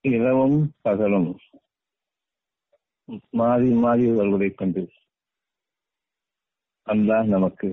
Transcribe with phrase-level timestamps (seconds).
[0.00, 1.38] இரவும் பகலும்
[3.30, 4.92] மாறி மாறி வருவதைக் கொண்டு
[6.86, 7.68] அல்லாஹ் நமக்கு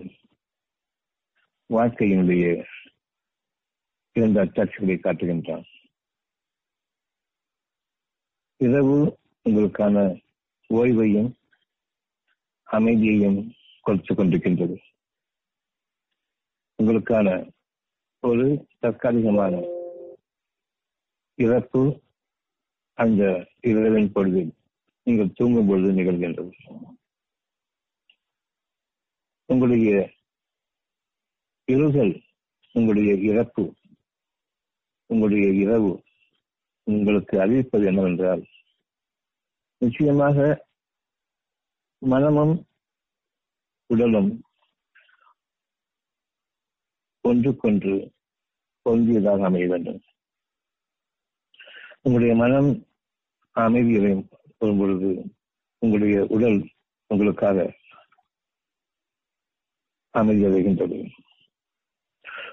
[1.73, 2.65] வாழ்க்கையினுடைய
[4.13, 5.65] இரண்டு அச்சாட்சிகளை காட்டுகின்றான்.
[8.57, 9.19] இரவு
[9.49, 10.23] உங்களுக்கான
[10.73, 11.31] ஓய்வையும்
[12.63, 14.77] அமைதியையும் கொடுத்து கொண்டிருக்கின்றது.
[16.83, 17.51] உங்களுக்கான
[18.19, 19.53] ஒரு தற்காலிகமான
[21.35, 22.05] இறப்பு
[22.97, 24.53] அந்த இரவின் பொழுதில்
[25.03, 26.53] நீங்கள் தூங்கும் பொழுது நிகழ்கின்றது
[29.45, 30.13] உங்களுடைய
[31.65, 32.23] இருகல்
[32.71, 33.75] உங்களுடைய இறப்பு
[35.05, 36.03] உங்களுடைய இரவு
[36.83, 38.45] உங்களுக்கு அறிவிப்பது என்னவென்றால்
[39.77, 40.65] நிச்சயமாக
[41.97, 42.67] மனமும்
[43.85, 44.43] உடலும்
[47.21, 48.13] ஒன்றுக்கொன்று
[48.85, 50.01] பொருந்தியதாக அமைய வேண்டும்.
[52.01, 52.86] உங்களுடைய மனம்
[53.65, 54.13] அமைதியை
[54.59, 55.09] வரும் பொழுது
[55.81, 56.59] உங்களுடைய உடல்
[57.09, 57.57] உங்களுக்காக
[60.13, 60.99] அமைதி அடைகின்றது.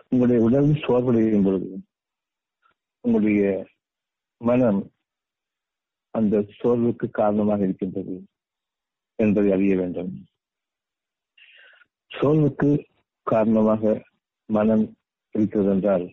[0.08, 1.70] உங்களுடைய உடல் சோர்வடையும் பொழுது
[3.04, 3.44] உங்களுடைய
[4.40, 4.80] மனம்
[6.14, 8.16] அந்த சோர்வுக்கு காரணமாக இருக்கின்றது
[9.18, 10.12] என்பதை அறிய வேண்டும்.
[12.10, 12.70] சோர்வுக்கு
[13.26, 14.02] காரணமாக
[14.48, 14.84] மனம்
[15.34, 16.06] இருக்கிறது என்றால்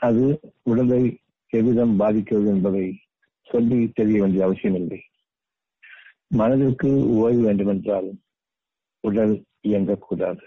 [0.00, 0.24] அது
[0.62, 1.02] உடலை
[1.52, 2.86] எவ்விதம் பாதிக்கிறது என்பதை
[3.50, 5.00] சொல்லி தெரிய வேண்டிய அவசியமில்லை.
[6.26, 8.14] மனதிற்கு ஓய்வு வேண்டுமென்றால்
[9.00, 10.42] உடல் இயங்கக்கூடாது.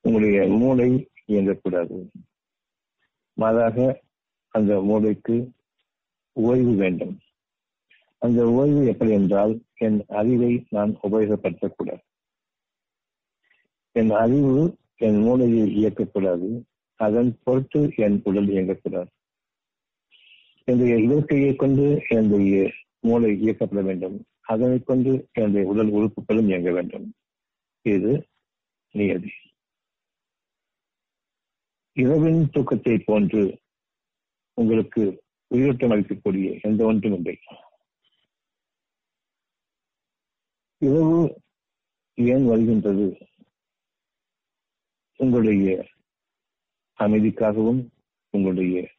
[0.00, 2.10] உங்களுடைய மூளை இயங்கக்கூடாது.
[3.32, 4.02] மாறாக
[4.48, 5.50] அந்த மூளைக்கு
[6.32, 7.18] ஓய்வு வேண்டும்.
[8.18, 12.02] அந்த ஓய்வு எப்படி என்றால் என் அறிவை நான் உபயோகப்படுத்தக்கூடாது.
[13.92, 16.62] என் அறிவு என் மூளையை இயக்கக்கூடாது.
[16.96, 19.10] அதன் பொருட்டு என் உடல் இயங்கக்கூடாது.
[20.64, 24.24] என்னுடைய இயற்கையை கொண்டு என்னுடைய மூளை இயக்கப்பட வேண்டும்.
[24.40, 27.14] அதனை கொண்டு என்னுடைய உடல் உறுப்புகளும் இயங்க வேண்டும்.
[27.82, 28.28] இது
[28.90, 29.30] நியதி.
[31.92, 33.60] இரவின் தூக்கத்தை போன்று
[34.54, 37.38] உங்களுக்கு உயிரோட்டம் அளிக்கக்கூடிய எந்த ஒன்றும் இல்லை.
[40.78, 41.40] இரவு
[42.14, 43.16] ஏன் வருகின்றது?
[45.16, 45.88] உங்களுடைய
[46.98, 47.88] அமைதிக்காகவும்
[48.30, 48.93] உங்களுடைய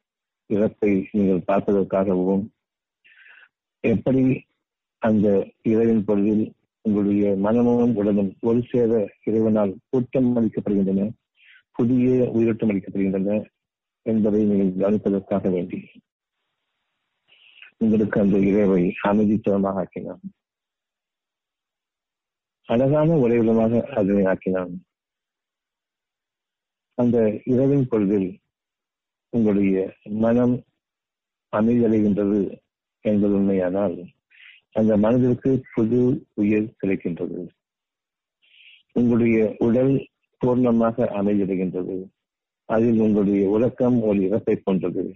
[0.47, 2.44] இறப்பை நீங்கள் பார்ப்பதற்காகவும்
[3.79, 4.23] எப்படி
[4.97, 5.28] அந்த
[5.61, 6.45] இரவின் பொழுதில்
[6.81, 8.91] உங்களுடைய மனமும் உடலும் ஒரு சேர
[9.23, 11.09] இறைவனால் கூட்டம் அளிக்கப்படுகின்றன
[11.72, 13.45] புதிய உயிரோட்டம் அளிக்கப்படுகின்றன
[14.05, 15.79] என்பதை நீங்கள் கவனிப்பதற்காக வேண்டி.
[17.78, 20.22] உங்களுக்கு அந்த இறைவை அமைதித்தனமாக ஆக்கினான்.
[22.69, 24.73] அழகான ஒரே விதமாக அதனை ஆக்கினான்.
[26.97, 28.29] அந்த இரவின் பொழுதில்
[29.35, 30.63] உங்களுடைய மனம்
[31.51, 32.57] அமைதியடைகின்றது
[33.01, 34.06] என்பது உண்மையானால்
[34.72, 37.47] அந்த மனதிற்கு புது உயிர் கிடைக்கின்றது.
[38.91, 40.07] உங்களுடைய உடல்
[40.46, 42.09] பூர்ணமாக அமைதியடைகின்றது.
[42.66, 45.13] அதில் உங்களுடைய உறக்கம் ஒரு இறப்பை போன்றது.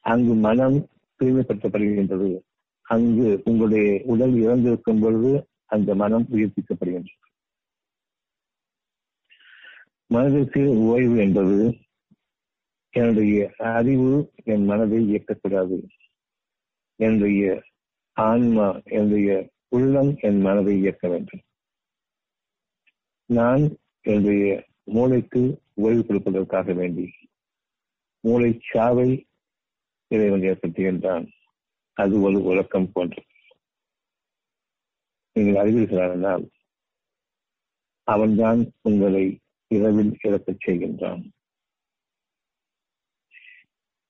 [0.00, 0.88] அங்கு மனம்
[1.18, 2.40] தூய்மைப்படுத்தப்படுகின்றது.
[2.82, 7.24] அங்கு உங்களுடைய உடல் இறந்திருக்கும் பொழுது அந்த மனம் உயிர்ப்பிக்கப்படுகின்றது.
[10.06, 11.74] மனதிற்கு ஓய்வு என்பது
[12.98, 13.36] என்னுடைய
[13.76, 15.76] அறிவு என் மனதை இயக்கக்கூடாது.
[16.98, 17.42] என்னுடைய
[18.12, 19.28] ஆன்மா என்னுடைய
[19.68, 21.44] உள்ளம் என் மனதை இயக்க வேண்டும்.
[23.26, 23.64] நான்
[24.00, 25.42] என்னுடைய மூளைக்கு
[25.74, 27.06] ஓய்வு கொடுப்பதற்காக வேண்டி
[28.20, 29.10] மூளை சாவை
[30.06, 31.26] இறைவன் ஏற்படுத்துகின்றான்.
[31.92, 33.26] அது ஒரு உலக்கம் போன்றது
[35.32, 36.44] நீங்கள் அறிவீர்களானால்
[38.04, 39.24] அவன்தான் உங்களை
[39.66, 41.24] இரவில் இறக்கச் செய்கின்றான்.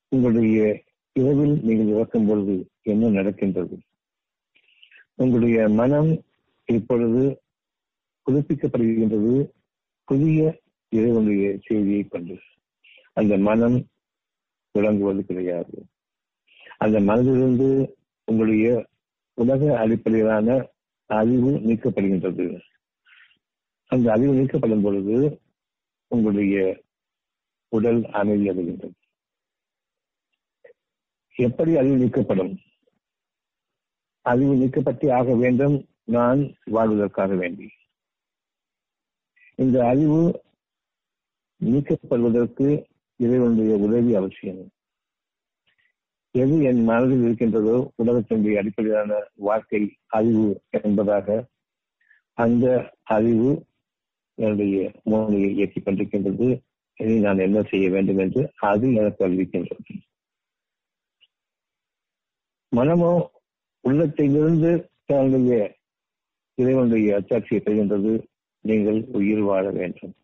[0.09, 0.83] உங்களுடைய
[1.13, 3.79] இரவில் நீங்கள் இறக்கும் பொழுது என்ன நடக்கின்றது?
[5.15, 6.23] உங்களுடைய மனம்
[6.65, 7.43] இப்பொழுது
[8.27, 9.51] புதுப்பிக்கப்படுகின்றது.
[10.05, 12.39] புதிய இறைவனுடைய செய்தியை கொண்டு.
[13.13, 13.87] அந்த மனம்
[14.73, 15.87] விளங்குவது கிடையாது.
[16.79, 17.93] அந்த மனதிலிருந்து
[18.25, 18.87] உங்களுடைய
[19.35, 20.69] உலக அடிப்படையிலான
[21.07, 22.61] அறிவு நீக்கப்படுகின்றது.
[23.87, 25.41] அந்த அறிவு நீக்கப்படும் பொழுது
[26.09, 26.83] உங்களுடைய
[27.69, 28.98] உடல் அமைதி அடைகின்றது
[31.41, 32.57] எப்படி அறிவு நீக்கப்படும்?
[34.21, 35.87] அறிவு நீக்கப்பட்டே ஆக வேண்டும்.
[36.05, 37.69] நான் வாழ்வதற்காக வேண்டி.
[39.57, 40.43] இந்த அறிவு
[41.65, 42.85] நீக்கப்படுவதற்கு
[43.17, 44.71] இறைவனுடைய உதவி அவசியம்.
[46.31, 51.47] எது என் மனதில் இருக்கின்றதோ உலகத்தினுடைய அடிப்படையிலான வாழ்க்கை அறிவு என்பதாக
[52.33, 53.67] அந்த அறிவு
[54.35, 56.61] என்னுடைய மூலையை இயக்கிக் கொண்டிருக்கின்றது.
[56.95, 60.07] இனி நான் என்ன செய்ய வேண்டும் என்று அது எனக்கு அறிவிக்கின்றது.
[62.69, 63.31] மனமோ
[63.81, 65.77] உள்ளத்திலிருந்து தன்னுடைய
[66.55, 68.27] இறைவனுடைய அச்சாட்சியை பெறுகின்றது.
[68.61, 70.15] நீங்கள் உயிர் வாழ வேண்டும்.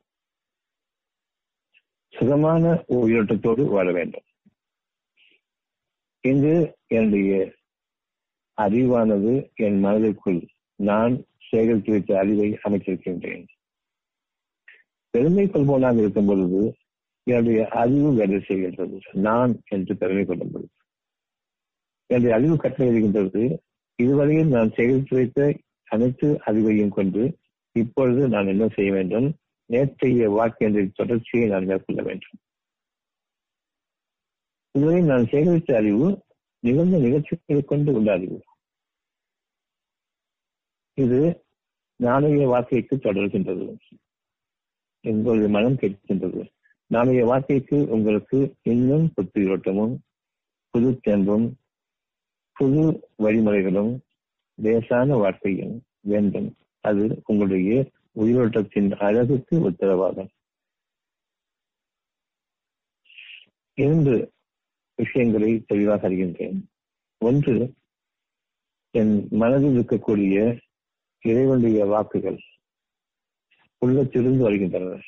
[2.08, 4.26] சுகமான உயிரோட்டத்தோடு வாழ வேண்டும்.
[6.20, 7.54] இங்கு என்னுடைய
[8.60, 13.46] அறிவானது என் மனதிற்குள் நான் சேகரித்து வைத்த அறிவை அமைச்சிருக்கின்றேன்
[15.10, 16.76] பெருமை கொள்வோனாக இருக்கும் பொழுது
[17.22, 18.96] என்னுடைய அறிவு வேலை செய்கின்றது.
[19.12, 20.70] நான் என்று பெருமை கொள்ளும் பொழுது.
[22.06, 23.62] என்னுடைய அறிவு கட்டளை இருக்கின்றது
[23.94, 27.38] இதுவரையில் நான் சேகரித்து வைத்த அனைத்து அறிவையும் கொண்டு
[27.72, 29.36] இப்பொழுது நான் என்ன செய்ய வேண்டும்?
[29.66, 32.38] நேற்றைய வாக்கியத்தின் தொடர்ச்சியை நான் மேற்கொள்ள வேண்டும்.
[34.70, 36.22] இதுவரை நான் சேகரித்த அறிவு
[36.60, 38.42] நிகழ்ந்த நிகழ்ச்சிகளை கொண்டு உள்ள அறிவு.
[40.94, 41.44] இது
[41.96, 43.78] நாளைய வாழ்க்கைக்கு தொடர்கின்றது.
[45.00, 46.48] உங்களுடைய மனம் கேட்கின்றது.
[46.86, 49.96] நாளைய வாழ்க்கைக்கு உங்களுக்கு இன்னும் புத்துயிரோட்டமும்
[50.70, 51.56] புது தென்பும்
[52.54, 54.00] புது வழிமுறைகளும்
[54.54, 56.56] லேசான வார்த்தையும் வேண்டும்.
[56.80, 60.28] அது உங்களுடைய உயிரோட்டத்தின் அழகுக்கு உத்தரவாகும்.
[63.74, 64.32] இரண்டு
[64.94, 66.62] விஷயங்களை தெளிவாக அறிகின்றேன்.
[67.18, 67.74] ஒன்று
[68.90, 70.60] என் மனதில் இருக்கக்கூடிய
[71.20, 72.40] இறைவனுடைய வாக்குகள்
[73.78, 75.00] உள்ளத்திலிருந்து வருகின்றன.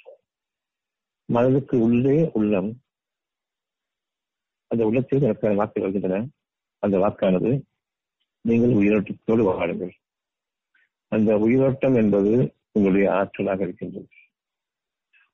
[1.25, 2.81] மனதுக்கு உள்ளே உள்ளம்
[4.67, 6.29] அந்த உள்ளத்தில் எனக்கு வாக்கு வருகின்றன.
[6.87, 7.53] அந்த வாக்கானது
[8.45, 9.95] நீங்கள் உயிரோட்டத்தோடு வாழுங்கள்.
[11.13, 12.33] அந்த உயிரோட்டம் என்பது
[12.73, 14.09] உங்களுடைய ஆற்றலாக இருக்கின்றது.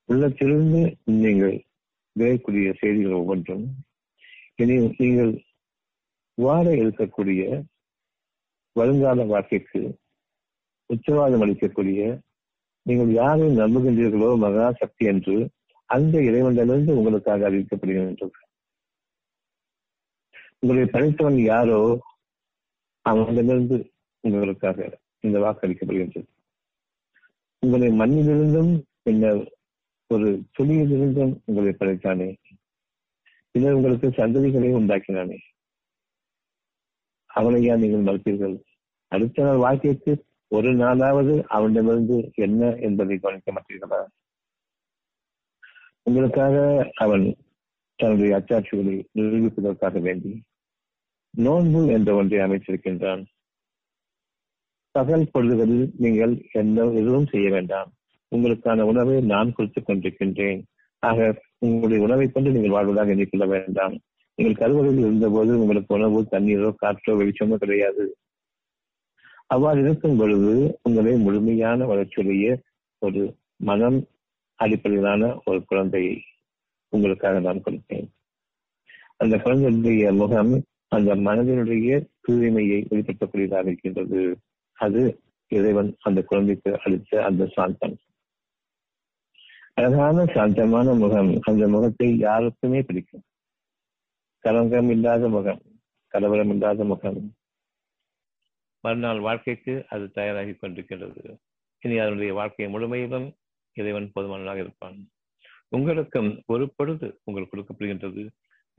[0.09, 0.81] உள்ளத்திலிருந்து
[1.21, 1.55] நீங்கள்
[2.19, 3.65] வேறக்கூடிய செய்திகள் ஒவ்வொன்றும்
[4.55, 5.31] இனி நீங்கள்
[6.37, 7.43] வாழ இருக்கக்கூடிய
[8.75, 9.81] வருங்கால வாழ்க்கைக்கு
[10.89, 12.01] உத்தரவாதம் அளிக்கக்கூடிய
[12.85, 15.35] நீங்கள் யாரை நம்புகின்றீர்களோ மகா சக்தி என்று
[15.89, 18.42] அந்த இறைவனிடமிருந்து உங்களுக்காக அறிவிக்கப்படுகின்றது.
[20.63, 21.79] உங்களை படைத்தவன் யாரோ
[23.01, 26.29] அவனிடமிருந்து உங்களுக்காக இந்த வாக்களிக்கப்படுகின்றது
[27.59, 29.41] உங்களை மண்ணிலிருந்தும் பின்னர்
[30.07, 32.35] ஒரு துளியிலிருந்தும் உங்களை படைத்தானே.
[33.51, 35.37] பின்னர் உங்களுக்கு சந்ததிகளை உண்டாக்கினானே.
[37.35, 38.55] அவனையா நீங்கள் மறுப்பீர்கள்
[39.07, 44.01] அடுத்த நாள் வாழ்க்கைக்கு ஒரு நாளாவது அவனிடமிருந்து என்ன என்பதை கவனிக்க மாட்டீர்களா?
[46.03, 46.55] உங்களுக்காக
[46.95, 47.35] அவன்
[47.95, 50.43] தன்னுடைய அச்சாட்சிகளை நிரூபிப்பதற்காக வேண்டி
[51.33, 53.23] நோன்பு என்ற ஒன்றை அமைத்திருக்கின்றான்.
[54.91, 57.89] பகல் பொழுதுகளில் நீங்கள் எந்த எதுவும் செய்ய வேண்டாம்.
[58.31, 60.61] உங்களுக்கான உணவை நான் கொடுத்துக் கொண்டிருக்கின்றேன்.
[60.99, 63.95] ஆக உங்களுடைய உணவை கொண்டு நீங்கள் வாழ்வதாக எண்ணிக்கொள்ள வேண்டாம்.
[64.37, 68.15] நீங்கள் கருவறையில் இருந்தபோது உங்களுக்கு உணவு தண்ணீரோ காற்றோ வெளிச்சமோ கிடையாது.
[69.45, 72.45] அவ்வாறு இருக்கும் பொழுது உங்களை முழுமையான வளர்ச்சியுடைய
[72.99, 73.97] ஒரு மனம்
[74.59, 76.15] அடிப்படையிலான ஒரு குழந்தையை
[76.89, 78.07] உங்களுக்காக நான் கொடுத்தேன்
[79.17, 80.53] அந்த குழந்தையுடைய முகம்
[80.95, 81.91] அந்த மனதினுடைய
[82.25, 84.21] தூய்மையை வெளிப்படுத்தக்கூடியதாக இருக்கின்றது.
[84.79, 85.01] அது
[85.51, 87.95] இறைவன் அந்த குழந்தைக்கு அளித்த அந்த சாந்தம்.
[89.73, 91.31] அழகான சாந்தமான முகம்.
[91.41, 93.23] அந்த முகத்தை யாருக்குமே பிடிக்கும்
[94.43, 95.61] கலங்கம் இல்லாத முகம்
[96.13, 97.21] கலவரம் இல்லாத முகம்.
[98.83, 101.21] மறுநாள் வாழ்க்கைக்கு அது தயாராகி கொண்டிருக்கின்றது
[101.83, 103.27] இனி அதனுடைய வாழ்க்கை முழுமையிலும்
[103.77, 104.97] இறைவன் போதுமானதாக இருப்பான்.
[105.69, 108.23] உங்களுக்கும் ஒரு பொழுது உங்களுக்கு கொடுக்கப்படுகின்றது.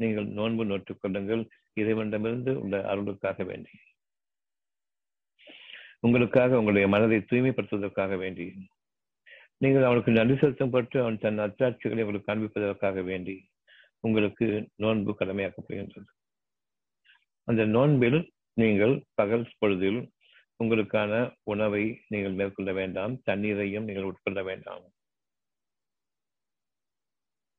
[0.01, 1.43] நீங்கள் நோன்பு நோட்டுக் கொள்ளுங்கள்.
[1.81, 3.75] இறைவனிடமிருந்து உள்ள அருளுக்காக வேண்டி.
[6.01, 8.47] உங்களுக்காக உங்களுடைய மனதை தூய்மைப்படுத்துவதற்காக வேண்டி.
[9.59, 13.37] நீங்கள் அவனுக்கு நன்றி செலுத்தும் பட்டு அவன் தன் அத்தாட்சிகளை உங்களுக்கு காண்பிப்பதற்காக வேண்டி
[14.01, 16.09] உங்களுக்கு நோன்பு கடமையாக்கப்படுகின்றது.
[17.49, 18.19] அந்த நோன்பில்
[18.61, 20.01] நீங்கள் பகல் பொழுதில்
[20.65, 21.13] உங்களுக்கான
[21.43, 24.85] உணவை நீங்கள் மேற்கொள்ள வேண்டாம் தண்ணீரையும் நீங்கள் உட்கொள்ள வேண்டாம்.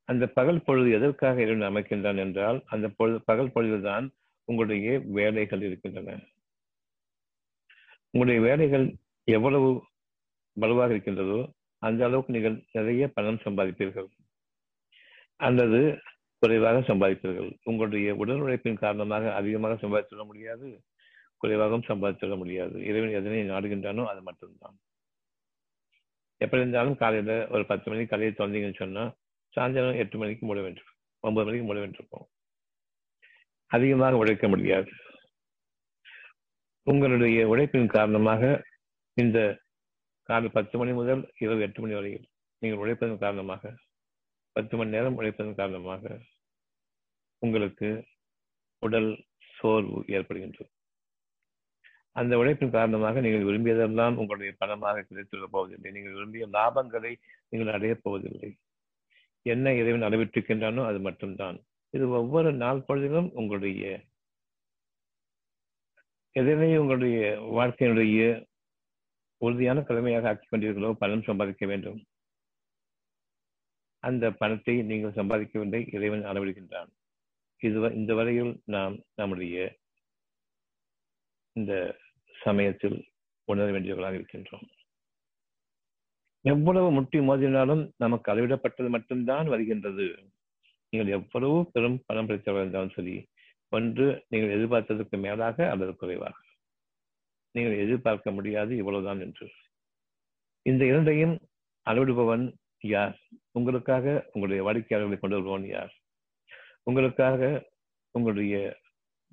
[0.09, 4.05] அந்த பகல் பொழுது எதற்காக இறைவன் அமைக்கின்றான் என்றால் அந்த பொழுது பகல் பொழுதுதான்
[4.47, 6.17] உங்களுடைய வேலைகள் இருக்கின்றன.
[8.13, 8.85] உங்களுடைய வேலைகள்
[9.27, 9.69] எவ்வளவு
[10.57, 11.39] வலுவாக இருக்கின்றதோ
[11.81, 14.09] அந்த அளவுக்கு நீங்கள் நிறைய பணம் சம்பாதிப்பீர்கள்.
[15.39, 15.79] அல்லது
[16.43, 17.49] குறைவாக சம்பாதிப்பீர்கள்.
[17.63, 20.67] உங்களுடைய உடல் உழைப்பின் காரணமாக அதிகமாக சம்பாதித்துள்ள முடியாது
[21.41, 22.75] குறைவாகவும் சம்பாதித்துள்ள முடியாது.
[22.89, 24.77] இறைவன் எதனை நாடுகின்றானோ அது மட்டும்தான்.
[26.41, 29.03] எப்படி இருந்தாலும் காலையில ஒரு பத்து மணிக்கு கலையை திறந்தீங்கன்னு சொன்னா
[29.55, 30.89] சாயந்தரம் எட்டு மணிக்கு மூட வேண்டும்.
[31.23, 32.27] ஒன்பது மணிக்கு மூட வேண்டியிருப்போம்
[33.71, 34.89] அதிகமாக உழைக்க முடியாது.
[36.91, 38.43] உங்களுடைய உழைப்பின் காரணமாக
[39.23, 39.37] இந்த
[40.29, 42.27] காலை பத்து மணி முதல் இரவு எட்டு மணி வரையில்
[42.61, 43.73] நீங்கள் உழைப்பதன் காரணமாக
[44.55, 46.03] பத்து மணி நேரம் உழைப்பதன் காரணமாக
[47.41, 47.89] உங்களுக்கு
[48.85, 49.09] உடல்
[49.57, 50.69] சோர்வு ஏற்படுகின்றது.
[52.11, 55.89] அந்த உழைப்பின் காரணமாக நீங்கள் விரும்பியதெல்லாம் உங்களுடைய பணமாக கிடைத்துள்ள போவதில்லை.
[55.91, 57.13] நீங்கள் விரும்பிய லாபங்களை
[57.49, 58.49] நீங்கள் அடையப் போவதில்லை.
[59.53, 61.57] என்ன இறைவன் அளவிட்டிருக்கின்றானோ அது மட்டும்தான்.
[61.93, 63.83] இது ஒவ்வொரு நாள் பொழுதிலும் உங்களுடைய
[66.35, 67.17] எதனை உங்களுடைய
[67.57, 68.21] வாழ்க்கையினுடைய
[69.41, 71.99] உறுதியான கடமையாக ஆக்கிக் கொண்டீர்களோ பணம் சம்பாதிக்க வேண்டும்.
[74.03, 76.91] அந்த பணத்தை நீங்கள் சம்பாதிக்கவில்லை இறைவன் அளவிடுகின்றான்.
[77.61, 79.57] இது இந்த வரையில் நாம் நம்முடைய
[81.55, 81.73] இந்த
[82.35, 82.97] சமயத்தில்
[83.47, 84.67] உணர வேண்டியவர்களாக இருக்கின்றோம்.
[86.45, 90.05] எவ்வளவு முட்டி மோதினாலும் நமக்கு அளவிடப்பட்டது மட்டும்தான் வருகின்றது.
[90.89, 93.15] நீங்கள் எவ்வளவு பெரும் பணம் படைத்தவர்கள் இருந்தாலும் சரி
[93.69, 96.35] ஒன்று நீங்கள் எதிர்பார்த்ததற்கு மேலாக அல்லது குறைவாக.
[97.55, 99.47] நீங்கள் எதிர்பார்க்க முடியாது இவ்வளவுதான் என்று.
[100.61, 101.35] இந்த இரண்டையும்
[101.89, 102.45] அளவிடுபவன்
[102.79, 103.15] யார்?
[103.51, 105.93] உங்களுக்காக உங்களுடைய வாடிக்கையாளர்களை கொண்டு வருபவன் யார்?
[106.83, 107.41] உங்களுக்காக
[108.15, 108.55] உங்களுடைய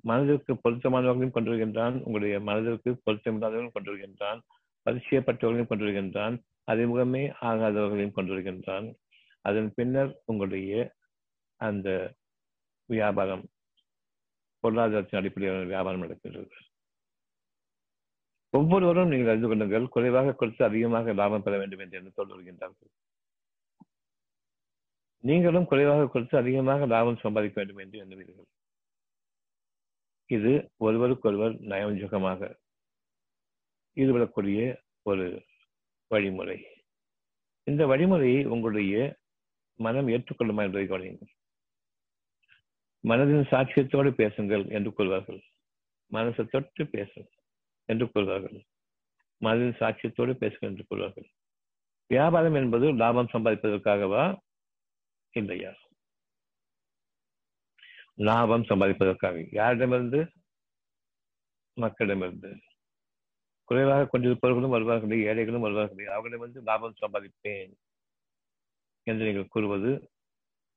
[0.03, 4.39] மனதிற்கு பொருத்தமானவர்களையும் கொண்டு வருகின்றான் உங்களுடைய மனதிற்கு பொருத்தமில்லாதவர்களையும் கொண்டு வருகின்றான்
[4.85, 6.35] பரிச்சயப்பட்டவர்களையும் கொண்டு வருகின்றான்
[6.71, 8.31] அறிமுகமே ஆகாதவர்களையும் கொண்டு
[9.41, 10.93] அதன் பின்னர் உங்களுடைய
[11.55, 12.15] அந்த
[12.89, 13.43] வியாபாரம்
[14.63, 16.51] பொருளாதாரத்தின் அடிப்படையிலான வியாபாரம் நடக்கின்றது.
[18.53, 22.91] ஒவ்வொருவரும் நீங்கள் அறிந்து கொள்ளுங்கள் குறைவாக கொடுத்து அதிகமாக லாபம் பெற வேண்டும் என்று எண்ணத்தோடு வருகின்றார்கள்.
[25.19, 28.49] நீங்களும் குறைவாக கொடுத்து அதிகமாக லாபம் சம்பாதிக்க வேண்டும் என்று எண்ணுவீர்கள்.
[30.29, 32.41] இது ஒருவருக்கொருவர் நயவஞ்சகமாக
[33.97, 34.59] ஈடுபடக்கூடிய
[35.09, 35.25] ஒரு
[36.13, 36.59] வழிமுறை.
[37.63, 39.17] இந்த வழிமுறையை உங்களுடைய
[39.75, 41.31] மனம் ஏற்றுக்கொள்ளுமா என்பதை கவனியுங்கள்.
[43.07, 45.41] மனதின் சாட்சியத்தோடு பேசுங்கள் என்று கூறுவார்கள்.
[46.11, 47.37] மனசை தொட்டு பேசுங்கள்
[47.85, 48.59] என்று கூறுவார்கள்.
[49.41, 51.29] மனதின் சாட்சியத்தோடு பேசுங்கள் என்று கூறுவார்கள்.
[52.07, 54.37] வியாபாரம் என்பது லாபம் சம்பாதிப்பதற்காகவா?
[55.31, 55.73] இல்லையா?
[58.15, 59.35] லாபம் சம்பாதிப்பதற்காக.
[59.51, 60.27] யாரிடமிருந்து?
[61.81, 62.59] மக்களிடமிருந்து.
[63.63, 66.03] குறைவாக கொண்டிருப்பவர்களும் வருவார்களே ஏழைகளும் வருவார்களே.
[66.03, 67.71] அவர்களிடமிருந்து லாபம் சம்பாதிப்பேன்
[69.03, 70.11] என்று நீங்கள் கூறுவது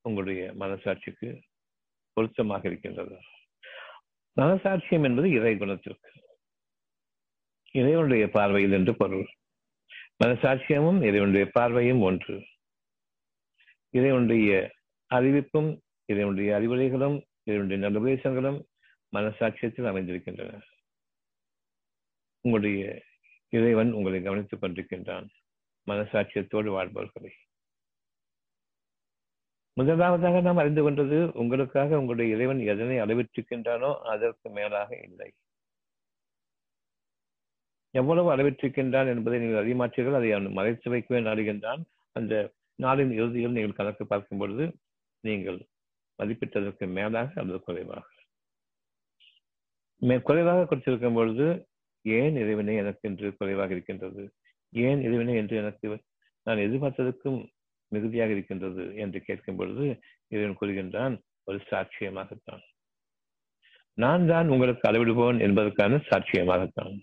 [0.00, 1.40] உங்களுடைய மனசாட்சிக்கு
[2.12, 3.16] பொருத்தமாக இருக்கின்றது.
[4.40, 6.11] மனசாட்சியம் என்பது இறை குணத்திற்கு
[7.71, 9.26] இறைவனுடைய பார்வையில் என்று பொருள்.
[10.25, 12.47] மனசாட்சியமும் இறைவனுடைய பார்வையும் ஒன்று.
[13.90, 14.71] இறைவனுடைய
[15.14, 18.59] அறிவிப்பும் இதனுடைய அறிவுரைகளும் இதனுடைய நல்லுபதேசங்களும்
[19.12, 20.61] மனசாட்சியத்தில் அமைந்திருக்கின்றன.
[22.47, 22.83] உங்களுடைய
[23.53, 25.26] இறைவன் உங்களை கவனித்துக் கொண்டிருக்கின்றான்.
[25.87, 27.33] மனசாட்சியத்தோடு வாழ்பவர்களை
[29.76, 35.29] முதலாவதாக நாம் அறிந்து கொண்டது உங்களுக்காக உங்களுடைய இறைவன் எதனை அளவிட்டிருக்கின்றானோ அதற்கு மேலாக இல்லை.
[37.95, 41.83] எவ்வளவு அளவிட்டிருக்கின்றான் என்பதை நீங்கள் அறியமாற்றீர்கள் அதை அவன் மறைத்து வைக்கவே நாடுகின்றான்.
[42.19, 42.35] அந்த
[42.83, 44.65] நாளின் இறுதியில் நீங்கள் கணக்கு பார்க்கும் பொழுது
[45.29, 45.59] நீங்கள்
[46.19, 48.07] மதிப்பிட்டதற்கு மேலாக அல்லது குறைவாக.
[50.29, 51.47] குறைவாக கொடுத்திருக்கும் பொழுது
[52.07, 54.23] ஏன் இறைவனை எனக்கு என்று குறைவாக இருக்கின்றது?
[54.73, 55.89] ஏன் இறைவனை என்று எனக்கு
[56.43, 57.39] நான் எதிர்பார்த்ததற்கும்
[57.93, 59.85] மிகுதியாக இருக்கின்றது என்று கேட்கும் பொழுது
[60.29, 62.63] இறைவன் கூறுகின்றான் ஒரு சாட்சியமாகத்தான்.
[63.99, 66.97] நான் தான் உங்களுக்கு அளவிடுவோன் என்பதற்கான சாட்சியமாகத்தான்.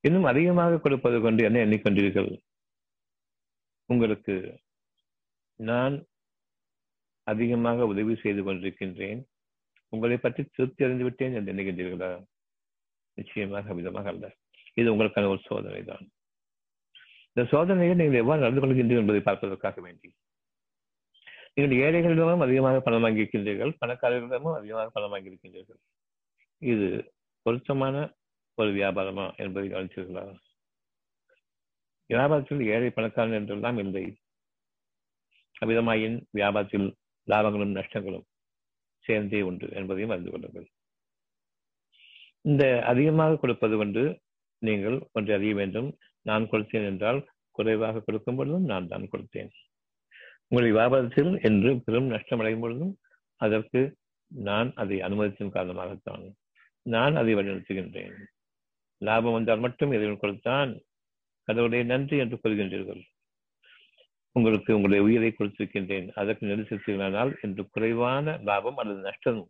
[0.00, 2.30] இன்னும் அதிகமாக கொடுப்பது கொண்டு என்ன எண்ணிக்கொண்டீர்கள்.
[3.88, 4.34] உங்களுக்கு
[5.60, 5.94] நான்
[7.26, 9.20] அதிகமாக உதவி செய்து கொண்டிருக்கின்றேன்.
[9.92, 12.10] உங்களை பற்றி திருப்தி அறிந்து விட்டேன் என்று எண்ணுகின்றீர்களா?
[13.18, 14.26] நிச்சயமாக விதமாக அல்ல.
[14.80, 16.04] இது உங்களுக்கான ஒரு சோதனை தான்
[17.30, 20.08] இந்த சோதனையை நீங்கள் எவ்வாறு நடந்து கொள்கின்றீர்கள் என்பதை பார்ப்பதற்காக வேண்டி.
[21.56, 25.80] நீங்கள் ஏழைகளிடமும் அதிகமாக பணம் வாங்கியிருக்கின்றீர்கள் பணக்காரர்களிடமும் அதிகமாக பணம் வாங்கியிருக்கின்றீர்கள்.
[26.62, 26.86] இது
[27.46, 27.96] பொருத்தமான
[28.58, 30.24] ஒரு வியாபாரமா என்பதை கவனித்தீர்களா
[32.10, 34.04] வியாபாரத்தில் ஏழை பணக்காரன் என்றெல்லாம் இல்லை.
[35.62, 36.88] அவ்விதமாயின் வியாபாரத்தில்
[37.28, 38.26] லாபங்களும் நஷ்டங்களும்
[39.04, 40.68] சேர்ந்தே உண்டு என்பதையும் அறிந்து கொள்ளுங்கள்.
[42.46, 44.02] இந்த அதிகமாக கொடுப்பது கொண்டு
[44.62, 45.88] நீங்கள் ஒன்றை அறிய வேண்டும்.
[46.22, 49.50] நான் கொடுத்தேன் என்றால் குறைவாக கொடுக்கும் பொழுதும் நான் தான் கொடுத்தேன்.
[50.48, 52.92] உங்களுடைய வியாபாரத்தில் என்று பெரும் நஷ்டம் அடையும் பொழுதும்
[53.40, 53.80] அதற்கு
[54.30, 56.24] நான் அதை அனுமதித்தின் காரணமாகத்தான்
[56.86, 58.16] நான் அதை வழிநடத்துகின்றேன்.
[58.98, 60.70] லாபம் வந்தால் மட்டும் இறைவன் கொடுத்தான்.
[61.48, 63.02] கடவுளை நன்றி என்று கூறுகின்றீர்கள்.
[64.36, 66.08] உங்களுக்கு உங்களுடைய உயிரை கொடுத்திருக்கின்றேன்.
[66.20, 69.40] அதற்கு நெரிசல்னால் என்று குறைவான லாபம் அல்லது நஷ்டம்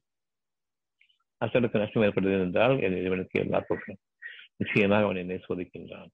[1.41, 4.01] அசலுக்கு நஷ்டம் ஏற்படுவது என்றால் என் இறைவனுக்கு எல்லா போகும்
[4.61, 6.11] நிச்சயமாக அவன் என்னை சோதிக்கின்றான்.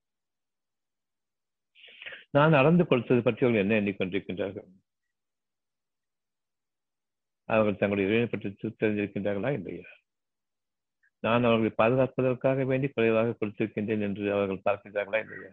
[2.37, 4.69] நான் நடந்து கொடுத்தது பற்றி அவர்கள் என்ன எண்ணிக்கொண்டிருக்கின்றார்கள்?
[7.49, 8.49] அவர்கள் தங்களுடைய இறைவனை பற்றி
[8.83, 9.89] தெரிஞ்சிருக்கின்றார்களா இல்லையா?
[11.23, 15.53] நான் அவர்களை பாதுகாப்பதற்காக வேண்டி குறைவாக கொடுத்திருக்கின்றேன் என்று அவர்கள் பார்க்கின்றார்களா இல்லையா?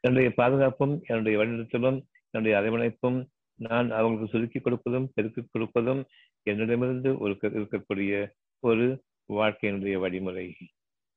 [0.00, 1.98] என்னுடைய பாதுகாப்பும் என்னுடைய வழிநடத்தலும்
[2.30, 3.18] என்னுடைய அரவணைப்பும்
[3.60, 6.02] நான் அவங்களுக்கு சுருக்கி கொடுப்பதும் பெருக்கிக் கொடுப்பதும்
[6.44, 10.56] என்னிடமிருந்து ஒரு இருக்கக்கூடிய ஒரு வாழ்க்கையினுடைய வழிமுறை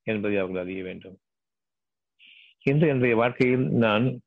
[0.04, 1.20] என்பதை அவர்கள் அறிய வேண்டும்.
[2.64, 4.22] இன்று என்னுடைய வாழ்க்கையில் நான்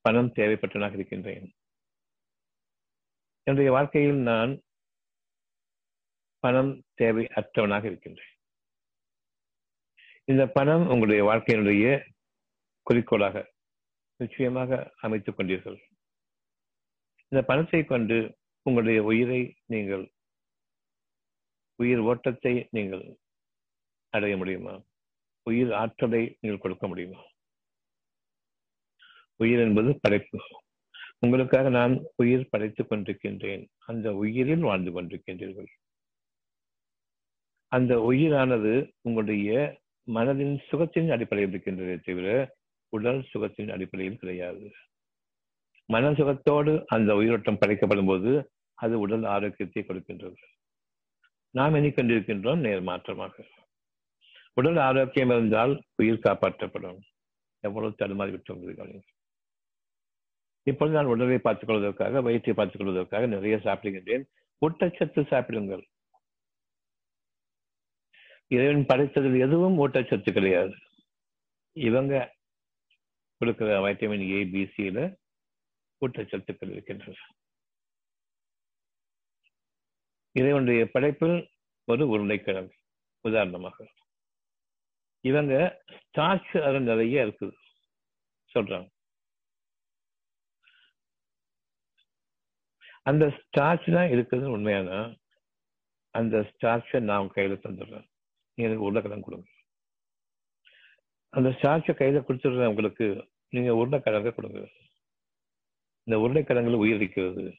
[0.00, 1.52] பணம் தேவைப்பட்டவனாக இருக்கின்றேன்.
[3.42, 4.60] என்னுடைய வாழ்க்கையில் நான்
[6.38, 8.32] பணம் தேவை அற்றவனாக இருக்கின்றேன்.
[10.24, 12.08] இந்த பணம் உங்களுடைய வாழ்க்கையினுடைய
[12.82, 13.52] குறிக்கோளாக
[14.16, 15.80] நிச்சயமாக அமைத்துக் கொண்டீர்கள்.
[17.28, 19.40] இந்த பணத்தை கொண்டு உங்களுடைய உயிரை
[19.72, 20.04] நீங்கள்
[21.82, 23.04] உயிர் ஓட்டத்தை நீங்கள்
[24.16, 24.74] அடைய முடியுமா?
[25.42, 27.20] உயிர் ஆற்றலை நீங்கள் கொடுக்க முடியுமா?
[29.36, 30.38] உயிர் என்பது படைப்பு.
[31.18, 33.62] உங்களுக்காக நான் உயிர் படைத்துக் கொண்டிருக்கின்றேன்.
[33.86, 35.70] அந்த உயிரில் வாழ்ந்து கொண்டிருக்கின்றீர்கள்.
[37.72, 42.28] அந்த உயிரானது உங்களுடைய மனதின் சுகத்தின் அடிப்படையில் இருக்கின்றதே தவிர
[42.92, 44.66] உடல் சுகத்தின் அடிப்படையில் கிடையாது.
[45.92, 48.32] மன சுகத்தோடு அந்த உயிரோட்டம் படைக்கப்படும் போது
[48.78, 50.36] அது உடல் ஆரோக்கியத்தை கொடுக்கின்றது.
[51.50, 53.44] நாம் எண்ணிக்கொண்டிருக்கின்றோம் நேர் மாற்றமாக.
[54.54, 56.98] உடல் ஆரோக்கியம் இருந்தால் உயிர் காப்பாற்றப்படும்.
[57.60, 59.00] எவ்வளவு தடுமாறி விட்டோம்
[60.62, 64.24] இப்பொழுது நான் உடலை பார்த்துக் கொள்வதற்காக வயிற்றை பார்த்துக் கொள்வதற்காக நிறைய சாப்பிடுகின்றேன்.
[64.66, 65.86] ஊட்டச்சத்து சாப்பிடுங்கள்.
[68.46, 70.74] இறைவன் படைத்ததில் எதுவும் ஊட்டச்சத்து கிடையாது.
[71.72, 72.34] இவங்க
[73.38, 75.14] கொடுக்கிற வைட்டமின் ஏ பிசியில
[76.00, 77.14] ஊட்டச்சத்துக்கள் இருக்கின்றன.
[80.32, 81.48] இறைவனுடைய படைப்பில்
[81.84, 82.74] ஒரு உருளைக்கிழங்கு
[83.20, 83.86] உதாரணமாக.
[85.20, 87.52] இவங்க ஸ்டார்ச் அது நிறைய இருக்குது
[88.54, 88.88] சொல்றாங்க.
[93.02, 95.16] அந்த ஸ்டார்ச் தான் இருக்குது உண்மையான?
[96.10, 98.08] அந்த ஸ்டார்ச்சை நான் கையில தந்துடுறேன்.
[98.54, 99.50] நீங்க எனக்கு உருளைக்கிழங்கு கொடுங்க.
[101.28, 103.30] அந்த ஸ்டார்ச்சை கையில கொடுத்துடுறேன் உங்களுக்கு.
[103.48, 104.68] நீங்க உருளைக்கிழங்க கொடுங்க.
[106.02, 107.54] இந்த உருளைக்கிழங்குல உயிர் இருக்கிறது.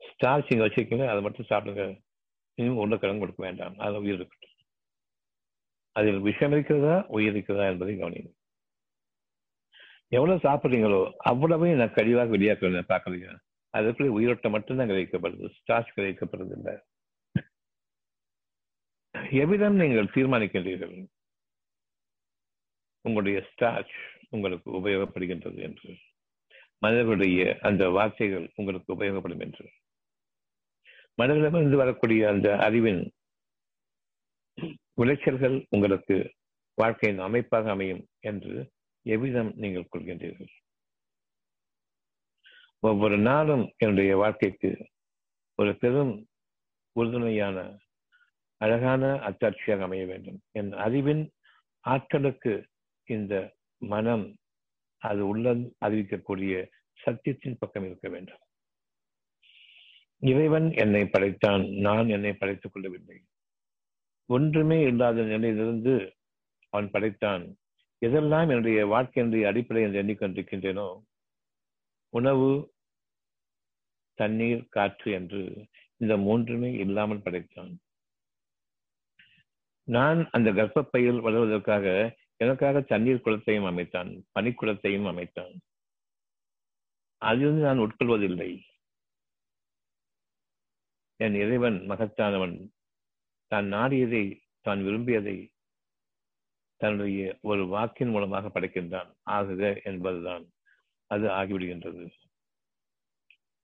[0.00, 2.03] ஸ்டார்ச் இங்க வச்சிருக்கீங்க அதை மட்டும் சாப்பிடுங்க.
[2.54, 3.76] இனிமே உருளைக்கிழங்கு கொடுக்க வேண்டாம்.
[3.78, 4.50] அது உயிர் இருக்கட்டும்
[5.92, 8.30] அதில் விஷம் இருக்கிறதா உயிர் இருக்கிறதா என்பதை கவனிங்க
[10.08, 13.32] எவ்வளவு சாப்பிடுறீங்களோ அவ்வளவையும் நான் கழிவாக வெளியாக்க பார்க்கலையா
[13.74, 15.46] அதுக்குள்ளே உயிரோட்டம் மட்டும்தான் கிரகிக்கப்படுது.
[15.58, 16.74] ஸ்டார்ச் கிரகிக்கப்படுறது இல்லை.
[19.42, 20.94] எவ்விதம் நீங்கள் தீர்மானிக்கின்றீர்கள்?
[23.00, 23.94] உங்களுடைய ஸ்டார்ச்
[24.30, 25.90] உங்களுக்கு உபயோகப்படுகின்றது என்று.
[26.78, 29.66] மனிதர்களுடைய அந்த வார்த்தைகள் உங்களுக்கு உபயோகப்படும் என்று.
[31.18, 33.02] மனிதர்களிடமிருந்து வரக்கூடிய அந்த அறிவின்
[34.94, 36.16] விளைச்சல்கள் உங்களுக்கு
[36.78, 38.54] வாழ்க்கையின் அமைப்பாக அமையும் என்று
[39.06, 40.52] எவ்விதம் நீங்கள் கொள்கின்றீர்கள்?
[42.80, 44.70] ஒவ்வொரு நாளும் என்னுடைய வாழ்க்கைக்கு
[45.58, 46.14] ஒரு பெரும்
[47.00, 47.58] உறுதுணையான
[48.60, 50.38] அழகான அத்தாட்சியாக அமைய வேண்டும்.
[50.50, 51.24] என் அறிவின்
[51.84, 52.54] ஆற்றலுக்கு
[53.08, 53.34] இந்த
[53.78, 54.26] மனம்
[55.02, 56.54] அது உள்ள அறிவிக்கக்கூடிய
[57.04, 58.43] சத்தியத்தின் பக்கம் இருக்க வேண்டும்.
[60.24, 63.24] இறைவன் என்னை படைத்தான் நான் என்னை படைத்துக் கொள்ளவில்லை.
[64.26, 66.14] ஒன்றுமே இல்லாத நிலையிலிருந்து
[66.68, 67.56] அவன் படைத்தான்.
[68.06, 70.88] எதெல்லாம் என்னுடைய வாழ்க்கையினுடைய அடிப்படை என்று எண்ணிக்கொண்டிருக்கின்றேனோ
[72.08, 72.74] உணவு
[74.14, 77.78] தண்ணீர் காற்று என்று இந்த மூன்றுமே இல்லாமல் படைத்தான்.
[79.82, 85.54] நான் அந்த கர்ப்பப்பையில் வளர்வதற்காக எனக்காக தண்ணீர் குளத்தையும் அமைத்தான் பனிக்குளத்தையும் அமைத்தான்.
[87.16, 88.52] அதிலிருந்து நான் உட்கொள்வதில்லை.
[91.16, 92.56] என் இறைவன் மகத்தானவன்.
[93.46, 95.36] தான் நாடியதை தான் விரும்பியதை
[96.76, 99.10] தன்னுடைய ஒரு வாக்கின் மூலமாக படைக்கின்றான்.
[99.30, 100.44] ஆகுக என்பதுதான்.
[101.06, 102.10] அது ஆகிவிடுகின்றது.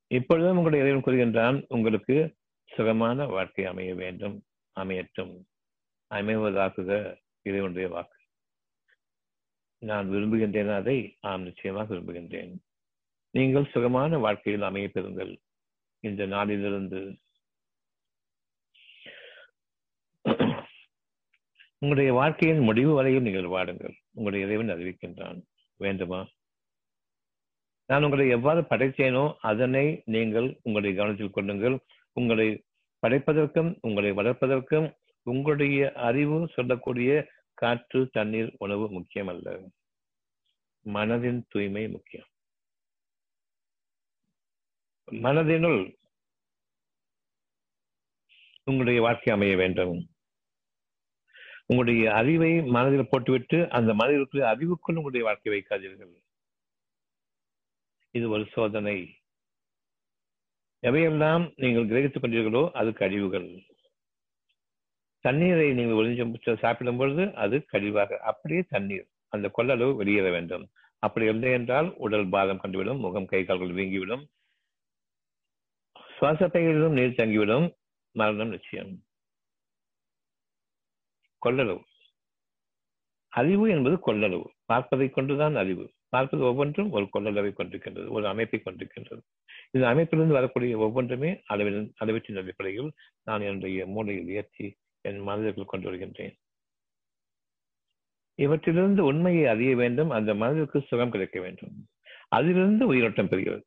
[0.06, 4.42] இப்பொழுதும் உங்களுடைய இறைவன் கூறுகின்றான் உங்களுக்கு சுகமான வாழ்க்கை அமைய வேண்டும்
[4.76, 5.34] அமையட்டும்.
[6.14, 8.18] அமைவதாக்குக இறைவனுடைய வாக்கு.
[9.78, 12.52] நான் விரும்புகின்றேன் அதை ஆம் நிச்சயமாக விரும்புகின்றேன்.
[13.30, 15.32] நீங்கள் சுகமான வாழ்க்கையில் அமைய பெறுங்கள்.
[16.00, 17.18] இந்த நாளிலிருந்து
[21.80, 23.94] உங்களுடைய வாழ்க்கையின் முடிவு வரையும் நீங்கள் வாடுங்கள்.
[24.12, 25.42] உங்களுடைய இறைவன் அறிவிக்கின்றான்.
[25.76, 26.28] வேண்டுமா?
[27.86, 31.78] நான் உங்களை எவ்வாறு படைத்தேனோ அதனை நீங்கள் உங்களுடைய கவனத்தில் கொள்ளுங்கள்.
[32.12, 32.64] உங்களை
[33.06, 39.60] படைப்பதற்கும் உங்களை வளர்ப்பதற்கும் உங்களுடைய அறிவு சொல்லக்கூடிய காற்று தண்ணீர் உணவு முக்கியம் அல்ல
[40.84, 42.26] மனதின் தூய்மை முக்கியம்.
[45.12, 45.96] மனதினுள்
[48.64, 50.09] உங்களுடைய வாழ்க்கை அமைய வேண்டும்.
[51.70, 56.12] உங்களுடைய அறிவை மனதில் போட்டுவிட்டு அந்த மனதிற்கு அறிவுக்குள் உங்களுடைய வாழ்க்கை வைக்காதீர்கள்.
[58.14, 58.98] இது ஒரு சோதனை.
[60.82, 63.48] எவையெல்லாம் நீங்கள் கிரகித்துக் கொண்டீர்களோ அது கழிவுகள்
[65.24, 70.64] தண்ணீரை நீங்கள் ஒளிஞ்சு சாப்பிடும் பொழுது அது கழிவாக அப்படியே தண்ணீர் அந்த கொள்ளளவு வெளியேற வேண்டும்.
[71.02, 74.24] அப்படி இல்லை என்றால் உடல் பாதம் கண்டுவிடும் முகம் கை கால்கள் வீங்கிவிடும்.
[76.16, 77.66] சுவாசப்பைகளிலும் நீர் தங்கிவிடும்.
[78.16, 78.92] மரணம் நிச்சயம்.
[81.46, 81.82] கொள்ளளவு.
[83.28, 84.44] அறிவு என்பது கொள்ளளவு.
[84.64, 89.22] பார்ப்பதை கொண்டுதான் அறிவு பார்ப்பது ஒவ்வொன்றும் ஒரு கொள்ளளவை கொண்டிருக்கின்றது ஒரு அமைப்பை கொண்டிருக்கின்றது.
[89.70, 96.36] இந்த அமைப்பிலிருந்து வரக்கூடிய ஒவ்வொன்றுமே அளவின் அளவீட்டின் அடிப்படையில் நான் என்னுடைய மூளையில் ஏற்றி என் மனதிற்குள் கொண்டு வருகின்றேன்.
[98.38, 101.88] இவற்றிலிருந்து உண்மையை அறிய வேண்டும் அந்த மனதிற்கு சுகம் கிடைக்க வேண்டும்.
[102.28, 103.62] அதிலிருந்து உயிரோட்டம் பெறுகிறது.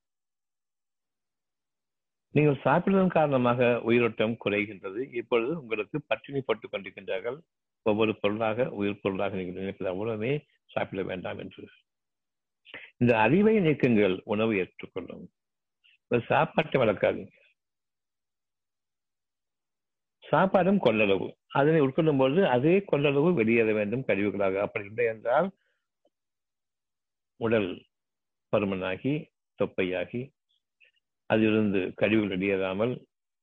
[2.31, 5.13] நீங்கள் சாப்பிடுவதன் காரணமாக உயிரோட்டம் குறைகின்றது.
[5.13, 7.39] இப்பொழுது உங்களுக்கு பட்டினி போட்டுக் கொண்டிருக்கின்றார்கள்.
[7.83, 10.33] ஒவ்வொரு பொருளாக உயிர் பொருளாக நீங்கள் நினைப்பது அவ்வளவுமே
[10.65, 11.63] சாப்பிட வேண்டாம் என்று.
[12.97, 15.25] இந்த அறிவை நீக்குங்கள் உணவு ஏற்றுக்கொள்ளும்.
[16.27, 17.31] சாப்பாட்டை வளர்க்காதீங்க.
[20.31, 21.27] சாப்பாடும் கொள்ளளவு.
[21.47, 25.49] அதனை உட்கொள்ளும் பொழுது அதே கொள்ளளவு வெளியேற வேண்டும் கழிவுகளாக அப்படி இல்லை என்றால்
[27.39, 27.69] உடல்
[28.51, 29.13] பருமனாகி
[29.59, 30.21] தொப்பையாகி
[31.25, 32.93] அதிலிருந்து கழிவுகள் வெளியேறாமல்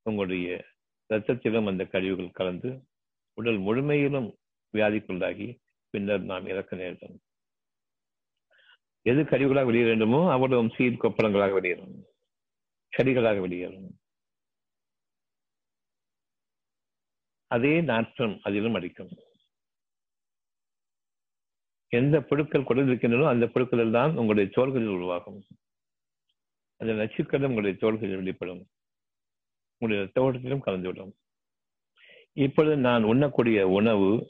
[0.03, 0.65] உங்களுடைய
[1.11, 2.71] இரத்தத்திலும் அந்த கழிவுகள் கலந்து
[3.41, 4.37] உடல் முழுமையிலும்
[4.73, 5.59] வியாதிக்குள்ளாகி
[5.91, 7.21] பின்னர் நாம் இறக்க நேரிடும்.
[9.03, 12.05] எது கழிவுகளாக வெளியேற அவ்வளவு சீர் கொப்பளங்களாக வெளியேறும்.
[12.97, 13.99] செடிகளாக வெளியேறும்.
[17.47, 19.11] அதே நாற்றம் அதிலும் அடிக்கும்.
[21.89, 25.45] எந்த புழுக்கள் கொடுத்திருக்கின்றனோ அந்த புழுக்கள் தான் உங்களுடைய தோள்களில் உருவாகும்.
[26.77, 28.67] அந்த நச்சுக்கள் உங்களுடைய தோள்களில் வெளிப்படும்.
[29.79, 31.13] உங்களுடைய தோட்டத்திலும் கலந்துவிடும்.
[32.33, 34.29] இப்பொழுது நான் உண்ணக்கூடிய உணவு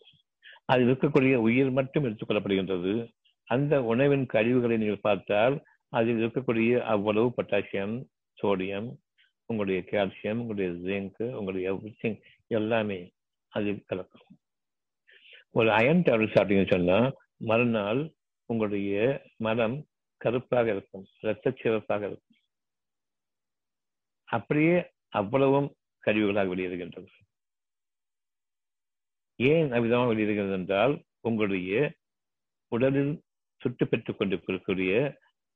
[0.65, 3.13] அதில் இருக்கக்கூடிய உயிர் மட்டும் எடுத்துக்கொள்ளப்படுகின்றது.
[3.45, 8.05] அந்த உணவின் கழிவுகளை நீங்கள் பார்த்தால் அதில் இருக்கக்கூடிய அவ்வளவு பொட்டாசியம்
[8.43, 8.97] சோடியம்
[9.47, 13.13] உங்களுடைய கால்சியம் உங்களுடைய ஜிங்க் உங்களுடைய எவ்ரிதிங் எல்லாமே
[13.49, 14.39] அதில் கலக்கும்.
[15.51, 18.13] ஒரு அயன் டேப்லெட் சாப்பிட்டீங்கன்னு சொன்னா மறுநாள்
[18.47, 19.87] உங்களுடைய மனம்
[20.17, 22.37] கருப்பாக இருக்கும் இரத்த சிவப்பாக இருக்கும்.
[24.25, 25.75] அப்படியே அவ்வளவும்
[26.07, 27.07] கழிவுகளாக வெளியேறுகின்றது.
[29.49, 31.93] ஏன் அவ்விதமாக வெளியேறுகிறது என்றால் உங்களுடைய
[32.73, 33.13] உடலில்
[33.61, 34.93] சுட்டு பெற்றுக் கொண்டிருக்கக்கூடிய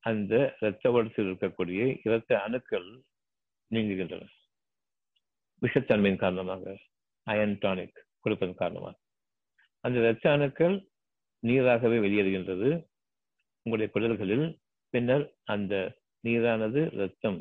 [0.03, 2.89] அந்த இரத்த ஓட்டத்தில் இருக்கக்கூடிய இரத்த அணுக்கள்
[3.71, 4.23] நீங்குகின்றன.
[5.61, 6.75] விஷத்தன்மையின் காரணமாக
[7.27, 8.95] அயன் டானிக் கொடுப்பதன் காரணமாக.
[9.83, 10.75] அந்த இரத்த அணுக்கள்
[11.43, 12.69] நீராகவே வெளியேறுகின்றது.
[13.65, 14.47] உங்களுடைய குடல்களில்
[14.93, 15.73] பின்னர் அந்த
[16.23, 17.39] நீரானது இரத்தம்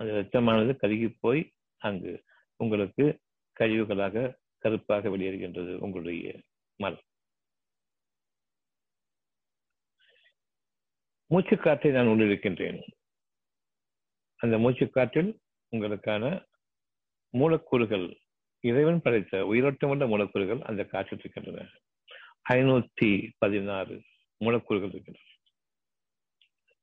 [0.00, 1.42] அந்த இரத்தமானது கருகி போய்
[1.82, 2.12] அங்கு
[2.56, 3.04] உங்களுக்கு
[3.60, 4.16] கழிவுகளாக
[4.58, 6.40] கருப்பாக வெளியேறுகின்றது உங்களுடைய
[6.76, 7.06] மலம்
[11.30, 12.78] மூச்சுக்காற்றை நான் உள்ளிருக்கின்றேன்.
[14.36, 15.30] அந்த மூச்சுக்காற்றில்
[15.76, 16.46] உங்களுக்கான
[17.30, 18.06] மூலக்கூறுகள்
[18.60, 21.68] இறைவன் படைத்த உயிரோட்டமுள்ள மூலக்கூறுகள் அந்த காற்றில் இருக்கின்றன
[22.48, 24.02] ஐநூத்தி பதினாறு
[24.36, 25.26] மூலக்கூறுகள் இருக்கின்றன.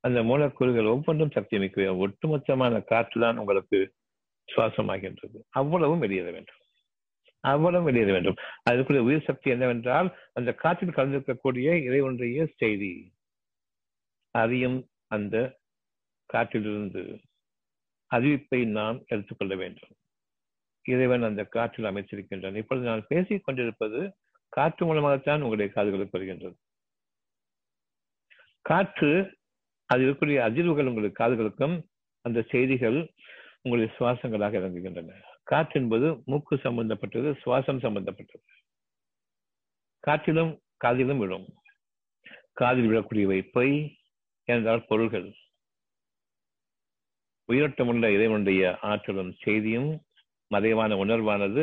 [0.00, 3.94] அந்த மூலக்கூறுகள் ஒவ்வொன்றும் சக்தி மிக்க ஒட்டுமொத்தமான காற்று தான் உங்களுக்கு
[4.48, 5.38] சுவாசமாகின்றது.
[5.50, 6.55] அவ்வளவும் வெளியேற வேண்டும்.
[7.46, 8.38] அவ்வளவு வெளியேற வேண்டும்.
[8.70, 12.92] அதுக்குரிய உயிர் சக்தி என்னவென்றால் அந்த காற்றில் கலந்திருக்கக்கூடிய இறைவனுடைய செய்தி.
[14.30, 15.36] அறியும் அந்த
[16.32, 17.02] காற்றிலிருந்து
[18.10, 19.92] அறிவிப்பை நாம் எடுத்துக்கொள்ள வேண்டும்.
[20.84, 24.00] இறைவன் அந்த காற்றில் அமைச்சிருக்கின்றான் இப்பொழுது நான் பேசிக் கொண்டிருப்பது
[24.48, 26.56] காற்று மூலமாகத்தான் உங்களுடைய காதுகளுக்கு வருகின்றது.
[28.62, 29.10] காற்று
[29.86, 31.76] அது இருக்கக்கூடிய அதிர்வுகள் உங்களுடைய காதுகளுக்கும்
[32.20, 32.98] அந்த செய்திகள்
[33.62, 35.10] உங்களுடைய சுவாசங்களாக இறங்குகின்றன
[35.50, 38.44] காற்று என்பது மூக்கு சம்பந்தப்பட்டது சுவாசம் சம்பந்தப்பட்டது.
[40.04, 40.52] காற்றிலும்
[40.84, 41.46] காதிலும் விழும்.
[42.60, 43.74] காதில் விழக்கூடியவை பொய்
[44.48, 45.28] என்றால் பொருள்கள்.
[47.48, 49.90] உயிரோட்டமுள்ள இறைவனுடைய ஆற்றலும் செய்தியும்
[50.50, 51.62] மறைவான உணர்வானது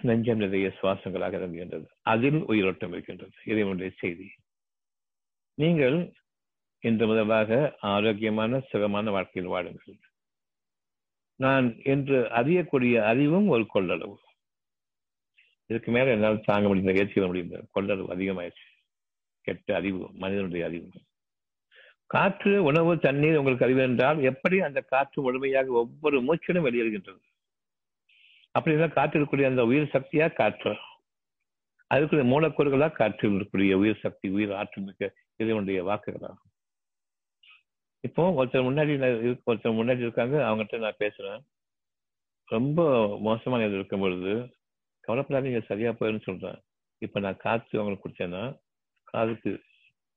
[0.00, 4.28] நெஞ்சம் நிறைய சுவாசங்களாக இறங்குகின்றது அதில் உயிரோட்டம் இருக்கின்றது இறைவனுடைய செய்தி.
[5.58, 5.98] நீங்கள்
[6.84, 7.50] இன்று முதலாக
[7.94, 9.98] ஆரோக்கியமான சுகமான வாழ்க்கையில் வாடுங்கள்
[11.40, 14.16] நான் என்று அறியக்கூடிய அறிவும் ஒரு கொள்ளளவு.
[15.66, 18.66] இதுக்கு மேல என்னால் தாங்க முடியும் ஏற்றுக்க முடியும் கொள்ளளவு அதிகமாயிடுச்சு.
[19.40, 20.88] கெட்ட அறிவு மனிதனுடைய அறிவு.
[22.06, 27.22] காற்று உணவு தண்ணீர் உங்களுக்கு அறிவு என்றால் எப்படி அந்த காற்று முழுமையாக ஒவ்வொரு மூச்சிலும் வெளியேறுகின்றது?
[28.50, 30.76] அப்படி இருந்தால் காற்று இருக்கக்கூடிய அந்த உயிர் சக்தியா காற்று?
[31.94, 36.49] அதுக்குரிய மூலக்கூறுகளா காற்று இருக்கக்கூடிய உயிர் சக்தி உயிர் ஆற்றல் மிக்க இதனுடைய வாக்குகளாகும்.
[38.06, 38.92] இப்போ ஒருத்தர் முன்னாடி
[39.50, 41.40] ஒருத்தர் முன்னாடி இருக்காங்க அவங்ககிட்ட நான் பேசுறேன்.
[42.54, 42.80] ரொம்ப
[43.26, 44.32] மோசமான இது இருக்கும் பொழுது
[45.04, 46.58] கவலைப்படாதீங்க சரியா போயிடும் சொல்றேன்.
[47.04, 48.42] இப்ப நான் காற்று அவங்களுக்கு கொடுத்தேன்னா
[49.12, 49.52] காதுக்கு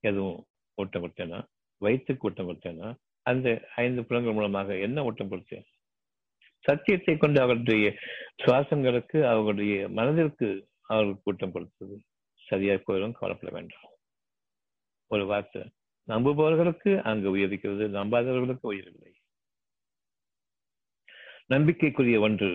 [0.09, 0.39] எதுவும்
[0.81, 1.39] ஊட்டம் கொடுத்தேன்னா
[1.81, 2.89] வயிற்றுக்கு ஊட்டம் கொடுத்தேன்னா
[3.29, 3.47] அந்த
[3.83, 5.65] ஐந்து புலங்கள் மூலமாக என்ன ஊட்டம் கொடுத்தேன்?
[6.65, 7.87] சத்தியத்தை கொண்டு அவர்களுடைய
[8.41, 10.47] சுவாசங்களுக்கு அவர்களுடைய மனதிற்கு
[10.91, 11.95] அவர்களுக்கு கூட்டம் கொடுத்தது.
[12.49, 13.87] சரியா போயிடும் கவலைப்பட வேண்டாம்.
[15.11, 15.61] ஒரு வார்த்தை.
[16.07, 19.11] நம்புபவர்களுக்கு அங்கு உயர்கிறது நம்பாதவர்களுக்கு உயரவில்லை.
[21.47, 22.49] நம்பிக்கைக்குரிய ஒன்று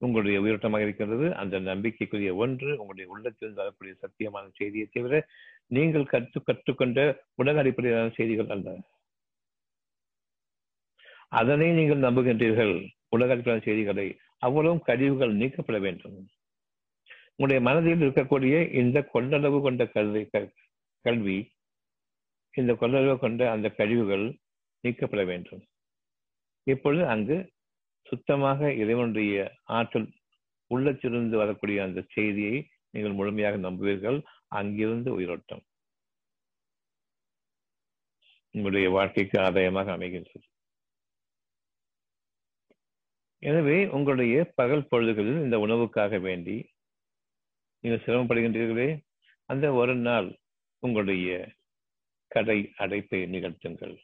[0.00, 5.28] உங்களுடைய உயிரோட்டமாக இருக்கிறது அந்த நம்பிக்கைக்குரிய ஒன்று உங்களுடைய உள்ளத்தில் வரக்கூடிய சத்தியமான செய்தியை தவிர
[5.66, 6.98] நீங்கள் கற்று கற்றுக்கொண்ட
[7.34, 8.76] உலக அடிப்படையிலான செய்திகள் அல்ல.
[11.28, 12.74] அதனை நீங்கள் நம்புகின்றீர்கள்.
[13.08, 14.06] உலக அடிப்படையான செய்திகளை
[14.38, 16.18] அவ்வளவும் கழிவுகள் நீக்கப்பட வேண்டும்.
[17.36, 20.22] உங்களுடைய மனதில் இருக்கக்கூடிய இந்த கொள்ளளவு கொண்ட கல்வி
[21.04, 21.38] கல்வி
[22.54, 24.26] இந்த கொள்ளளவு கொண்ட அந்த கழிவுகள்
[24.84, 25.62] நீக்கப்பட வேண்டும்.
[26.66, 27.36] இப்பொழுது அங்கு
[28.06, 29.34] சுத்தமாக இறைவனுடைய
[29.78, 30.08] ஆற்றல்
[30.70, 32.56] உள்ளத்திலிருந்து வரக்கூடிய அந்த செய்தியை
[32.90, 34.18] நீங்கள் முழுமையாக நம்புவீர்கள்.
[34.48, 35.62] அங்கிருந்து உயிரோட்டம்.
[38.54, 40.46] உங்களுடைய வாழ்க்கைக்கு ஆதாயமாக அமைகின்றது.
[43.42, 46.56] எனவே உங்களுடைய பகல் பொழுதுகளில் இந்த உணவுக்காக வேண்டி
[47.84, 48.88] நீங்கள் சிரமப்படுகின்றீர்களே
[49.50, 50.28] அந்த ஒரு நாள்
[50.82, 51.28] உங்களுடைய
[52.28, 53.96] கடை அடைப்பை நிகழ்த்துங்கள்.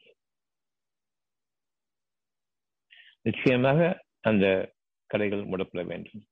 [3.21, 3.79] நிச்சயமாக
[4.21, 4.45] அந்த
[5.09, 6.23] கடைகள் முடப்பட வேண்டும்.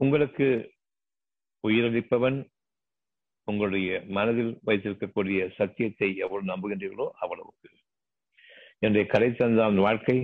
[0.00, 0.46] உங்களுக்கு
[1.68, 2.38] உயிரளிப்பவன்
[3.48, 7.68] உங்களுடைய மனதில் வைத்திருக்கக்கூடிய சத்தியத்தை எவ்வளவு நம்புகின்றீர்களோ அவ்வளவுக்கு.
[8.78, 10.16] என்னுடைய கடை தந்தான் வாழ்க்கை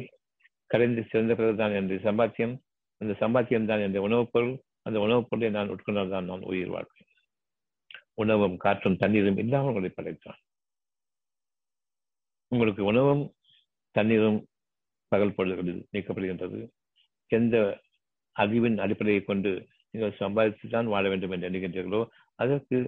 [0.67, 2.55] கடைந்து சிறந்த பிறகுதான் என்னுடைய சம்பாத்தியம்
[3.01, 6.96] அந்த சம்பாத்தியம் தான் என்னுடைய உணவுப் பொருள் அந்த உணவுப் பொருளை நான் உட்கொண்டால் தான் நான் உயிர் வாழ்க்கை
[8.23, 10.39] உணவும் காற்றும் தண்ணீரும் இல்லாமல் உங்களை படைத்தான்.
[12.53, 13.25] உங்களுக்கு உணவும்
[13.97, 14.39] தண்ணீரும்
[15.13, 16.61] பகல் பொழுதுகளில் நீக்கப்படுகின்றது.
[17.31, 17.57] எந்த
[18.37, 19.51] அறிவின் அடிப்படையை கொண்டு
[19.91, 22.01] நீங்கள் சம்பாதித்து தான் வாழ வேண்டும் என்று எண்ணுகின்றீர்களோ
[22.43, 22.79] அதற்கு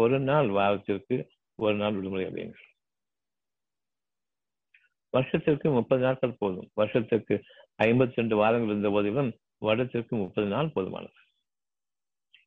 [0.00, 1.16] ஒரு நாள் வாரத்திற்கு
[1.58, 2.66] ஒரு நாள் விடுமுறை அடையுங்கள்.
[5.14, 6.68] வருஷத்திற்கு முப்பது நாட்கள் போதும்.
[6.80, 7.34] வருஷத்திற்கு
[7.86, 9.30] ஐம்பத்தி ரெண்டு வாரங்கள் இருந்த போதிலும்
[9.66, 11.18] வருடத்திற்கு முப்பது நாள் போதுமானது.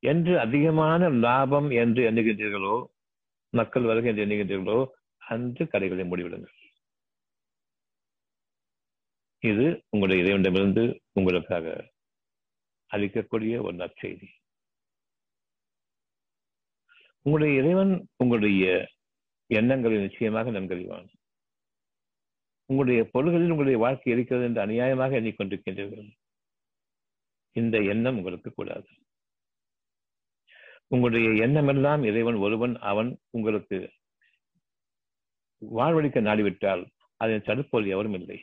[0.04, 2.76] என்று அதிகமான லாபம் என்று எண்ணுகின்றீர்களோ
[3.54, 4.80] மக்கள் வருகை என்று எண்ணுகின்றீர்களோ
[5.22, 6.56] அந்த கடைகளை மூடிவிடுங்கள்.
[9.40, 10.84] இது உங்களுடைய இறைவனிடமிருந்து
[11.14, 11.66] உங்களுக்காக
[12.92, 14.30] அளிக்கக்கூடிய ஒரு நற்செய்தி.
[17.26, 18.66] உங்களுடைய இறைவன் உங்களுடைய
[19.50, 21.10] எண்ணங்களை நிச்சயமாக நன்கறிவான்.
[22.70, 26.10] உங்களுடைய பொருள்களில் உங்களுடைய வாழ்க்கை இருக்கிறது என்று அநியாயமாக எண்ணிக்கொண்டிருக்கின்றீர்கள்.
[27.56, 28.90] இந்த எண்ணம் உங்களுக்கு கூடாது.
[30.94, 33.78] உங்களுடைய எண்ணமெல்லாம் இறைவன் ஒருவன் அவன் உங்களுக்கு
[35.62, 36.84] வாழ்வழிக்க நாடிவிட்டால்
[37.18, 38.40] அதை தடுப்போல் எவரும் இல்லை.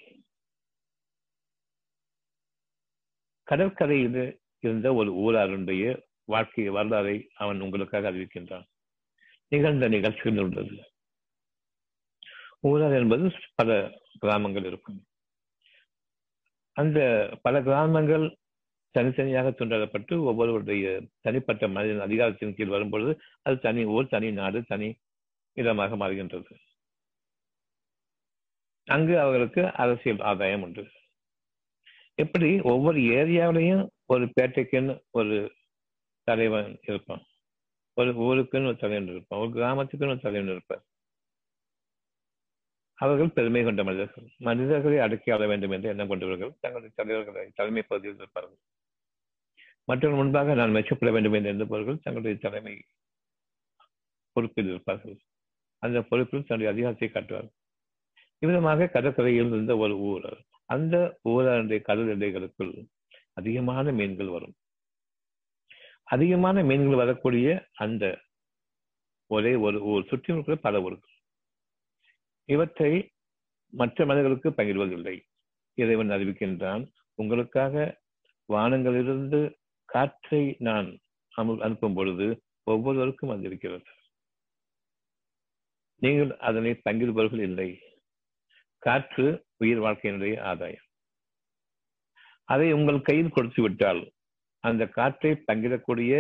[3.43, 4.21] கடற்கரையில்
[4.61, 5.85] இருந்த ஒரு ஊராருடைய
[6.25, 8.67] வாழ்க்கை வரலாறை அவன் உங்களுக்காக அறிவிக்கின்றான்.
[9.49, 10.79] நிகழ்ந்த நிகழ்ச்சிகள் உள்ளது
[12.61, 13.71] ஊரார் என்பது பல
[14.19, 14.99] கிராமங்கள் இருக்கும்.
[16.73, 16.99] அந்த
[17.43, 18.27] பல கிராமங்கள்
[18.91, 24.97] தனித்தனியாக துண்டாடப்பட்டு ஒவ்வொருவருடைய தனிப்பட்ட மனிதன் அதிகாரத்தின் கீழ் வரும்பொழுது அது தனி ஊர் தனி நாடு தனி
[25.53, 26.55] இடமாக மாறுகின்றது.
[28.85, 30.91] அங்கு அவர்களுக்கு அரசியல் ஆதாயம் உண்டு.
[32.15, 35.53] எப்படி ஒவ்வொரு ஏரியாவிலையும் ஒரு பேட்டைக்குன்னு ஒரு
[36.23, 37.23] தலைவன் இருப்பான்.
[37.95, 39.41] ஒரு ஊருக்குன்னு ஒரு தலைவன் இருப்பான்.
[39.41, 40.83] ஒரு கிராமத்துக்குன்னு ஒரு தலைவன் இருப்பார்.
[42.95, 44.29] அவர்கள் பெருமை கொண்ட மனிதர்கள்.
[44.37, 48.59] மனிதர்களை அடக்கி ஆள வேண்டும் என்று எண்ணம் கொண்டவர்கள் தங்களுடைய தலைவர்களை தலைமை பகுதியில் இருப்பார்கள்.
[49.89, 52.75] மற்றவர்கள் முன்பாக நான் மெச்சப்பட வேண்டும் என்று எண்ணுபவர்கள் தங்களுடைய தலைமை
[54.33, 55.17] பொறுப்பில் இருப்பார்கள்.
[55.83, 57.57] அந்த பொறுப்பில் தன்னுடைய அதிகாரத்தை காட்டுவார்கள்.
[58.43, 60.31] இவ்விதமாக கடற்கரையில் இருந்த ஒரு ஊர்
[60.65, 60.97] அந்த
[61.29, 62.73] ஊரனுடைய கடல் எல்லைகளுக்குள்
[63.33, 64.55] அதிகமான மீன்கள் வரும்.
[66.05, 68.05] அதிகமான மீன்கள் வரக்கூடிய அந்த
[69.31, 71.15] ஒரே ஒரு ஊர் சுற்றி இருக்கிற பல ஊர்கள்.
[72.49, 72.93] இவற்றை
[73.73, 75.17] மற்ற மனிதர்களுக்கு பகிர்வதில்லை.
[75.79, 77.75] இறைவன் அறிவிக்கின்றான் உங்களுக்காக
[78.49, 79.41] வானங்களிலிருந்து
[79.89, 80.89] காற்றை நான்
[81.35, 82.27] அனுப்பும் பொழுது
[82.73, 83.91] ஒவ்வொருவருக்கும் அது இருக்கிறது
[86.03, 87.71] நீங்கள் அதனை பங்கிடுபவர்கள் இல்லை.
[88.83, 89.27] காற்று
[89.63, 90.87] உயிர் வாழ்க்கையினுடைய ஆதாயம்.
[92.53, 94.03] அதை உங்கள் கையில் கொடுத்து விட்டால்
[94.65, 96.13] அந்த காற்றை பங்கிடக்கூடிய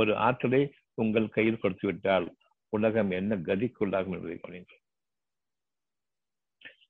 [0.00, 0.62] ஒரு ஆற்றலை
[1.02, 2.26] உங்கள் கையில் கொடுத்து விட்டால்
[2.72, 4.82] உலகம் என்ன கதிக்குள்ளாகும் என்பதை கவனிங்கள்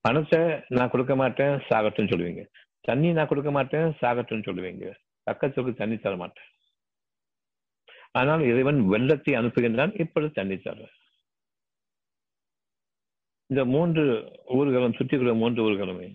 [0.05, 0.41] பணத்தை
[0.77, 2.43] நான் கொடுக்க மாட்டேன் சாகட்டும்னு சொல்லுவீங்க.
[2.89, 4.87] தண்ணி நான் கொடுக்க மாட்டேன் சாகட்டும்னு சொல்லுவீங்க.
[5.27, 6.51] பக்கத்துக்கு தண்ணி தர மாட்டேன்
[8.13, 10.89] ஆனால் இறைவன் வெள்ளத்தை அனுப்புகின்றான் இப்பொழுது தண்ணி தர
[13.51, 14.05] இந்த மூன்று
[14.47, 16.07] ஊர்களும் சுற்றியுள்ள மூன்று ஊர்களுமே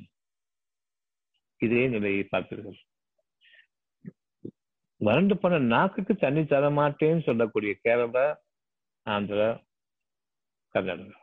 [1.57, 2.79] இதே நிலையை பார்த்தீர்கள்
[5.01, 8.25] வறண்டு போன நாக்குக்கு தண்ணி தர மாட்டேன்னு சொல்லக்கூடிய கேரளா
[9.05, 9.47] ஆந்திரா
[10.73, 11.19] கர்நாடகா.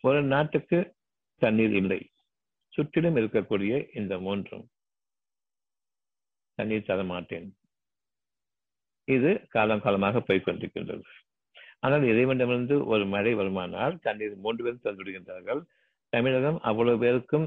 [0.00, 0.78] ஒரு நாட்டுக்கு
[1.38, 2.00] தண்ணீர் இல்லை.
[2.68, 4.66] சுற்றிலும் இருக்கக்கூடிய இந்த மூன்றும்
[6.54, 7.46] தண்ணீர் தர மாட்டேன்.
[9.08, 11.04] இது காலம் காலமாக போய்கொண்டிருக்கின்றது
[11.80, 15.60] ஆனால் இறைவனிடமிருந்து ஒரு மழை வருமானால் தண்ணீர் மூன்று பேரும் தந்துவிடுகின்றார்கள்
[16.08, 17.46] தமிழகம் அவ்வளவு பேருக்கும்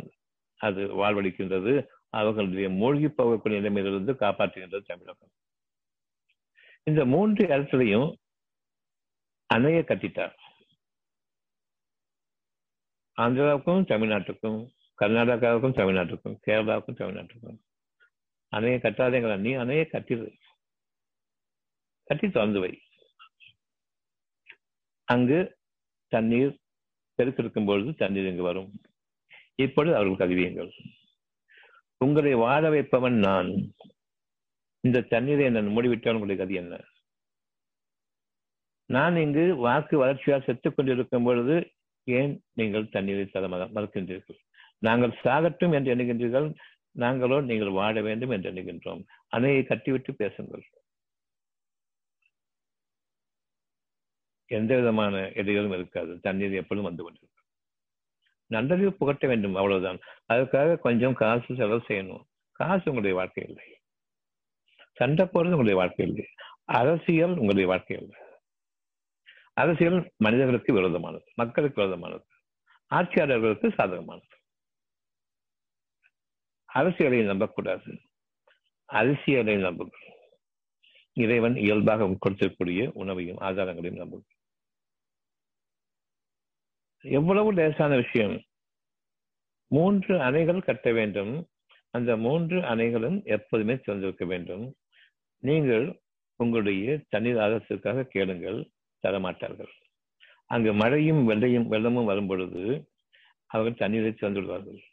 [0.57, 1.73] அது வாழ்வளிக்கின்றது.
[2.09, 5.31] அவர்களுடைய மூழ்கி போகக்கூடிய நிலைமையிலிருந்து காப்பாற்றுகின்றது தமிழகம்.
[6.83, 8.09] இந்த மூன்று இடத்துலையும்
[9.49, 10.35] அணைய கட்டிட்டார்.
[13.17, 14.59] ஆந்திராவுக்கும் தமிழ்நாட்டுக்கும்
[15.01, 17.57] கர்நாடகாவுக்கும் தமிழ்நாட்டுக்கும் கேரளாவுக்கும் தமிழ்நாட்டுக்கும்.
[18.55, 20.27] அணைய கட்டாதேங்கிற நீ அணைய கட்டிடு
[22.07, 22.73] கட்டி திறந்து வை
[25.03, 25.39] அங்கு
[26.07, 26.53] தண்ணீர்
[27.17, 28.71] பெருத்திருக்கும் பொழுது தண்ணீர் இங்கு வரும்.
[29.55, 30.71] இப்பொழுது அவர்கள் அறிவியுங்கள்
[32.05, 33.51] உங்களை வாழ வைப்பவன் நான்.
[34.83, 36.75] இந்த தண்ணீரை நான் மூடிவிட்டால் உங்களுடைய கதி என்ன?
[38.85, 41.55] நான் இங்கு வாக்கு வளர்ச்சியால் செத்துக் கொண்டிருக்கும் பொழுது
[42.03, 44.39] ஏன் நீங்கள் தண்ணீரை தர மறுக்கின்றீர்கள்?
[44.79, 46.47] நாங்கள் சாகட்டும் என்று எண்ணுகின்றீர்கள்.
[46.97, 49.03] நாங்களோ நீங்கள் வாழ வேண்டும் என்று எண்ணுகின்றோம்
[49.37, 50.63] அணையை கட்டிவிட்டு பேசுங்கள்.
[54.45, 56.19] எந்த விதமான இடையூறும் இருக்காது.
[56.19, 57.45] தண்ணீர் எப்பொழுதும் வந்து கொண்டிருக்கும்.
[58.45, 59.99] நல்லறிவு புகட்ட வேண்டும் அவ்வளவுதான்.
[60.33, 62.23] அதுக்காக கொஞ்சம் காசு செலவு செய்யணும்.
[62.51, 63.65] காசு உங்களுடைய வாழ்க்கை இல்லை.
[64.93, 66.25] சண்டை போடுறது உங்களுடைய வாழ்க்கை இல்லை.
[66.65, 68.19] அரசியல் உங்களுடைய வாழ்க்கை இல்லை.
[69.53, 71.31] அரசியல் மனிதர்களுக்கு விரோதமானது.
[71.35, 72.25] மக்களுக்கு விரோதமானது.
[72.95, 74.36] ஆட்சியாளர்களுக்கு சாதகமானது.
[76.77, 77.99] அரசியலை நம்பக்கூடாது.
[78.85, 80.05] அரசியலை நம்புங்கள்.
[81.13, 84.35] இறைவன் இயல்பாக கொடுத்திருக்கக்கூடிய உணவையும் ஆதாரங்களையும் நம்புங்கள்.
[87.01, 88.43] எவ்வளவு லேசான விஷயம்.
[89.67, 91.47] மூன்று அணைகள் கட்ட வேண்டும்.
[91.89, 94.75] அந்த மூன்று அணைகளும் எப்போதுமே திறந்திருக்க வேண்டும்.
[95.37, 96.01] நீங்கள்
[96.35, 98.69] உங்களுடைய தண்ணீர் ஆதாரத்திற்காக கேளுங்கள்
[99.07, 99.73] தரமாட்டார்கள்.
[100.45, 102.89] அங்கு மழையும் வெள்ளையும் வெள்ளமும் வரும் பொழுது
[103.45, 104.83] அவர்கள் தண்ணீரை திறந்து விடுவார்கள்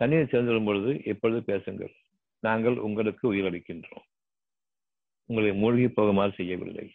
[0.00, 1.92] தண்ணீரை திறந்து பொழுது எப்பொழுது பேசுங்கள்.
[2.42, 4.04] நாங்கள் உங்களுக்கு உயிரளிக்கின்றோம்.
[5.28, 6.86] உங்களை மூழ்கி போகுமாறு செய்யவில்லை.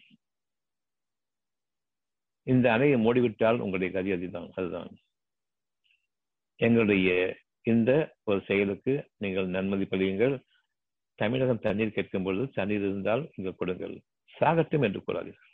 [2.44, 4.92] இந்த அணையை மூடிவிட்டால் உங்களுடைய கதி அதுதான் அதுதான்.
[6.60, 7.10] எங்களுடைய
[7.72, 7.92] இந்த
[8.30, 10.36] ஒரு செயலுக்கு நீங்கள் நன்மதி பழியுங்கள்
[11.20, 13.96] தமிழகம் தண்ணீர் கேட்கும் பொழுது தண்ணீர் இருந்தால் நீங்கள் கொடுங்கள்.
[14.36, 15.52] சாகட்டும் என்று கூறாதீர்கள்.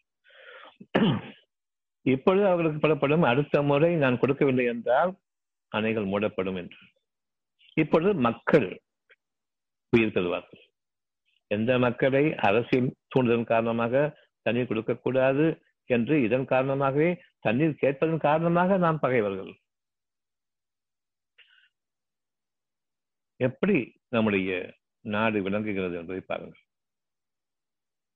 [2.06, 5.12] இப்பொழுது அவர்களுக்கு படப்படும் அடுத்த முறை நான் கொடுக்கவில்லை என்றால்
[5.72, 6.80] அணைகள் மூடப்படும் என்று.
[7.82, 8.68] இப்பொழுது மக்கள்
[9.94, 10.64] உயிர் தருவார்கள்
[11.52, 14.04] எந்த மக்களை அரசியல் தூண்டுதல் காரணமாக
[14.46, 15.46] தண்ணீர் கொடுக்கக்கூடாது
[15.90, 17.10] என்று இதன் காரணமாகவே
[17.46, 19.54] தண்ணீர் கேட்பதன் காரணமாக நாம் பகைவர்கள்.
[23.40, 23.78] எப்படி
[24.10, 24.50] நம்முடைய
[25.06, 26.64] நாடு விளங்குகிறது என்பதை பாருங்கள்.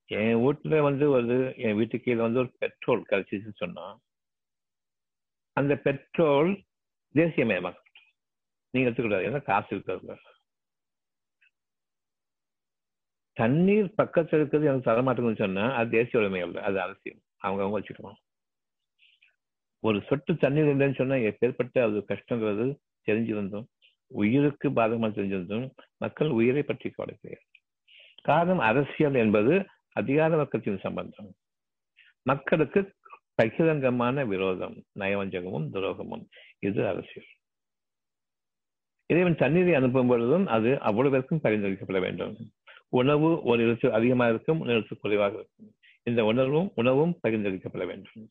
[0.10, 3.86] என் வீட்டுல வந்து ஒரு என் வீட்டுக்கு கீழே வந்து ஒரு பெட்ரோல் கிடைச்சிச்சுன்னு சொன்னா
[5.58, 6.52] அந்த பெட்ரோல்
[7.16, 7.85] தேசியமயமாக்கு
[8.76, 10.16] நீங்க எடுத்துக்கூடாது ஏன்னா காசு இருக்கிறது
[13.38, 17.22] தண்ணீர் பக்கத்தில் இருக்கிறது எனக்கு தரமாட்டேங்குன்னு சொன்னா அது தேசிய உரிமை அல்ல அது அரசியல்.
[17.38, 18.20] அவங்க அவங்க வச்சுக்கணும்.
[19.80, 22.68] ஒரு சொட்டு தண்ணீர் இல்லைன்னு சொன்னா எப்பேற்பட்ட அது கஷ்டங்கிறது
[23.08, 23.68] தெரிஞ்சிருந்தோம்
[24.08, 27.50] உயிருக்கு பாதகமாக தெரிஞ்சிருந்தும் மக்கள் உயிரை பற்றி கவலை கிடையாது
[28.22, 29.54] காரணம் அரசியல் என்பது
[30.00, 31.30] அதிகார வர்க்கத்தின் சம்பந்தம்.
[32.26, 32.80] மக்களுக்கு
[33.42, 36.26] பகிரங்கமான விரோதம் நயவஞ்சகமும் துரோகமும்.
[36.60, 37.32] இது அரசியல்.
[39.10, 42.36] இறைவன் தண்ணீரை அனுப்பும் பொழுதும் அது அவ்வளவு பேருக்கும் பரிந்துரைக்கப்பட வேண்டும்.
[42.90, 45.70] உணவு ஒரு எழுத்து அதிகமாக இருக்கும் ஒரு எழுத்து குறைவாக இருக்கும்.
[46.04, 48.28] இந்த உணர்வும் உணவும் பகிர்ந்தளிக்கப்பட வேண்டும்.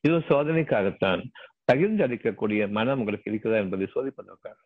[0.00, 1.22] இது ஒரு சோதனைக்காகத்தான்.
[1.64, 4.58] பகிர்ந்து அளிக்கக்கூடிய மனம் உங்களுக்கு இருக்கிறதா என்பதை சோதிப்பதற்காக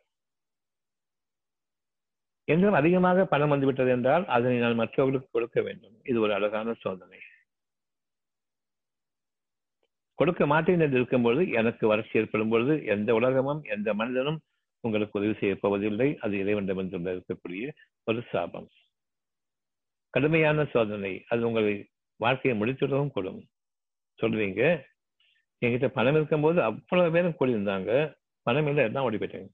[2.49, 5.97] என்றும் அதிகமாக பணம் வந்துவிட்டது என்றால் அதனை நான் மற்றவர்களுக்கு கொடுக்க வேண்டும்.
[6.05, 7.19] இது ஒரு அழகான சோதனை.
[10.19, 14.39] கொடுக்க மாட்டேன் என்று இருக்கும்பொழுது எனக்கு வறட்சி ஏற்படும் பொழுது எந்த உலகமும் எந்த மனிதனும்
[14.81, 16.19] உங்களுக்கு உதவி செய்ய போவதில்லை.
[16.19, 17.71] அது இறைவனிடமிருந்து இருக்கக்கூடிய
[18.05, 18.69] ஒரு சாபம்.
[20.11, 21.25] கடுமையான சோதனை.
[21.29, 23.47] அது உங்களை வாழ்க்கையை முடித்துடவும் கூடும்.
[24.23, 24.83] சொல்றீங்க.
[25.65, 28.15] என்கிட்ட பணம் இருக்கும்போது அவ்வளவு பேரும் கூடியிருந்தாங்க.
[28.43, 29.49] பணம் இல்லை எல்லாம் ஓடி போயிட்டாங்க.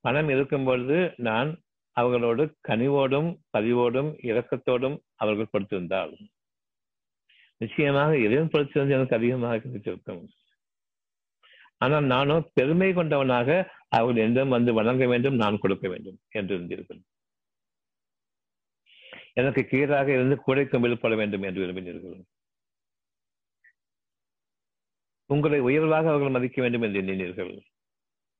[0.00, 6.28] பணம் இருக்கும் பொழுது நான் அவர்களோடு கனிவோடும் பதிவோடும் இரக்கத்தோடும் அவர்கள் கொடுத்திருந்தால்
[7.56, 10.30] நிச்சயமாக இறைவன் கொடுத்திருந்து எனக்கு அதிகமாக கிடைத்திருக்கும்.
[11.80, 13.48] ஆனால் நானும் பெருமை கொண்டவனாக
[13.96, 17.00] அவர்கள் எந்தம் வந்து வணங்க வேண்டும் நான் கொடுக்க வேண்டும் என்று இருந்தீர்கள்
[19.40, 22.18] எனக்கு கீழாக இருந்து கூடை கம்பில் போட வேண்டும் என்று விரும்பினீர்கள்.
[25.30, 27.52] உங்களை உயர்வாக அவர்கள் மதிக்க வேண்டும் என்று எண்ணினீர்கள்.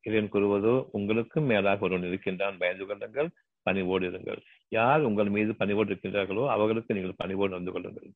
[0.05, 3.29] இறைவன் கூறுவதோ உங்களுக்கும் மேலாக ஒருவன் இருக்கின்றான் பயந்து கொள்ளுங்கள்
[3.67, 4.41] பணிவோடு இருங்கள்.
[4.73, 8.09] யார் உங்கள் மீது பணிவோடு இருக்கின்றார்களோ அவர்களுக்கு நீங்கள் பணிவோடு வந்து கொள்ளுங்கள்.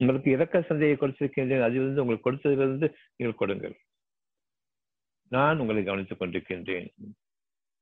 [0.00, 3.76] உங்களுக்கு இறக்க சந்தையை கொடுத்திருக்கின்றேன் அதிலிருந்து உங்களுக்கு கொடுத்ததிலிருந்து நீங்கள் கொடுங்கள்.
[5.34, 6.88] நான் உங்களை கவனித்துக் கொண்டிருக்கின்றேன்.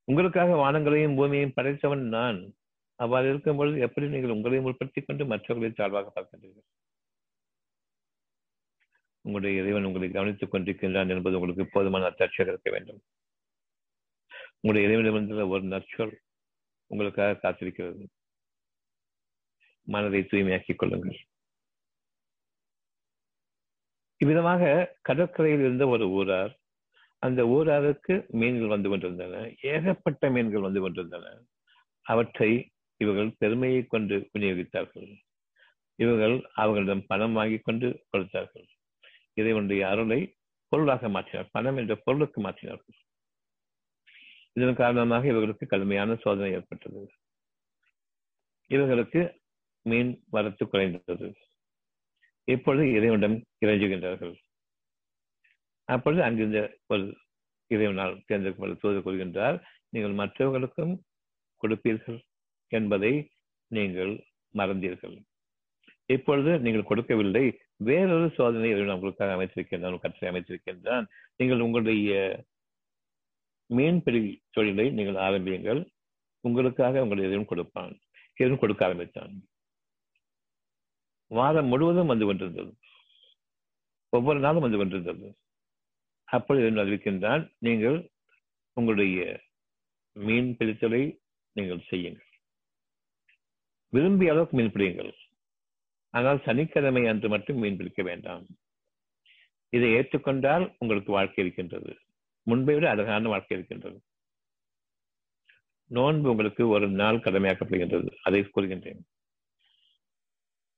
[0.09, 2.55] உங்களுக்காக வானங்களையும் பூமியையும் படைத்தவன் நான்.
[2.95, 6.69] அவ்வாறு இருக்கும் பொழுது எப்படி நீங்கள் உங்களையும் உட்படுத்திக் கொண்டு மற்றவர்களை தாழ்வாக பார்க்கின்றீர்கள்?
[9.21, 13.01] உங்களுடைய இறைவன் உங்களை கவனித்துக் கொண்டிருக்கின்றான் என்பது உங்களுக்கு போதுமான அத்தாட்சியாக இருக்க வேண்டும்.
[14.61, 16.15] உங்களுடைய இறைவனிடமிருந்த ஒரு நற்சொல்
[16.87, 18.05] உங்களுக்காக காத்திருக்கிறது.
[19.87, 21.21] மனதை தூய்மையாக்கிக் கொள்ளுங்கள்.
[24.17, 24.65] இவ்விதமாக
[25.03, 26.53] கடற்கரையில் இருந்த ஒரு ஊரார்
[27.23, 29.53] அந்த ஊராருக்கு மீன்கள் வந்து கொண்டிருந்தன.
[29.63, 31.43] ஏகப்பட்ட மீன்கள் வந்து கொண்டிருந்தன.
[32.03, 35.11] அவற்றை இவர்கள் பெருமையை கொண்டு விநியோகித்தார்கள்.
[35.95, 38.67] இவர்கள் அவர்களிடம் பணம் வாங்கி கொண்டு கொடுத்தார்கள்.
[39.35, 40.37] இறைவனுடைய அருளை
[40.69, 41.49] பொருளாக மாற்றினார்.
[41.51, 42.99] பணம் என்ற பொருளுக்கு மாற்றினார்கள்.
[44.53, 47.11] இதன் காரணமாக இவர்களுக்கு கடுமையான சோதனை ஏற்பட்டது.
[48.67, 49.41] இவர்களுக்கு
[49.83, 51.35] மீன் வரத்து குறைந்தது.
[52.45, 54.37] இப்பொழுது இறைவனிடம் இறைஞ்சுகின்றார்கள்.
[55.95, 56.61] அப்பொழுது அங்கிருந்த
[56.93, 57.05] ஒரு
[57.71, 59.57] இறைவனால் தேர்ந்தெடுக்கப்பட்ட தூது கூறுகின்றார்
[59.95, 60.95] நீங்கள் மற்றவர்களுக்கும்
[61.63, 62.19] கொடுப்பீர்கள்
[62.73, 63.13] என்பதை
[63.77, 64.13] நீங்கள்
[64.55, 65.17] மறந்தீர்கள்.
[66.15, 67.45] இப்பொழுது நீங்கள் கொடுக்கவில்லை
[67.89, 71.05] வேறொரு சோதனை இறைவன் உங்களுக்காக அமைத்திருக்கின்றான் கற்றை அமைத்திருக்கின்றான்.
[71.41, 72.13] நீங்கள் உங்களுடைய
[73.71, 74.23] மீன்பிடி
[74.57, 75.81] தொழிலை நீங்கள் ஆரம்பியுங்கள்.
[76.45, 77.93] உங்களுக்காக உங்களுடைய இறைவன் கொடுப்பான்
[78.43, 79.33] எதுவும் கொடுக்க ஆரம்பித்தான்.
[81.31, 82.73] வாரம் முழுவதும் வந்து கொண்டிருந்தது.
[84.13, 85.27] ஒவ்வொரு நாளும் வந்து கொண்டிருந்தது.
[86.37, 87.99] அப்பொழுது என்று அறிவிக்கின்றான் நீங்கள்
[88.77, 89.41] உங்களுடைய
[90.13, 91.03] மீன் பிடித்தலை
[91.57, 92.31] நீங்கள் செய்யுங்கள்.
[93.93, 95.13] விரும்பிய அளவுக்கு மீன் பிடியுங்கள்.
[96.15, 98.47] ஆனால் சனிக்கிழமை அன்று மட்டும் மீன் பிடிக்க வேண்டாம்.
[99.73, 101.93] இதை ஏற்றுக்கொண்டால் உங்களுக்கு வாழ்க்கை இருக்கின்றது.
[102.47, 103.99] முன்பை விட அழகான வாழ்க்கை இருக்கின்றது.
[105.91, 108.11] நோன்பு உங்களுக்கு ஒரு நாள் கடமையாக்கப்படுகின்றது.
[108.23, 109.01] அதை கூறுகின்றேன்.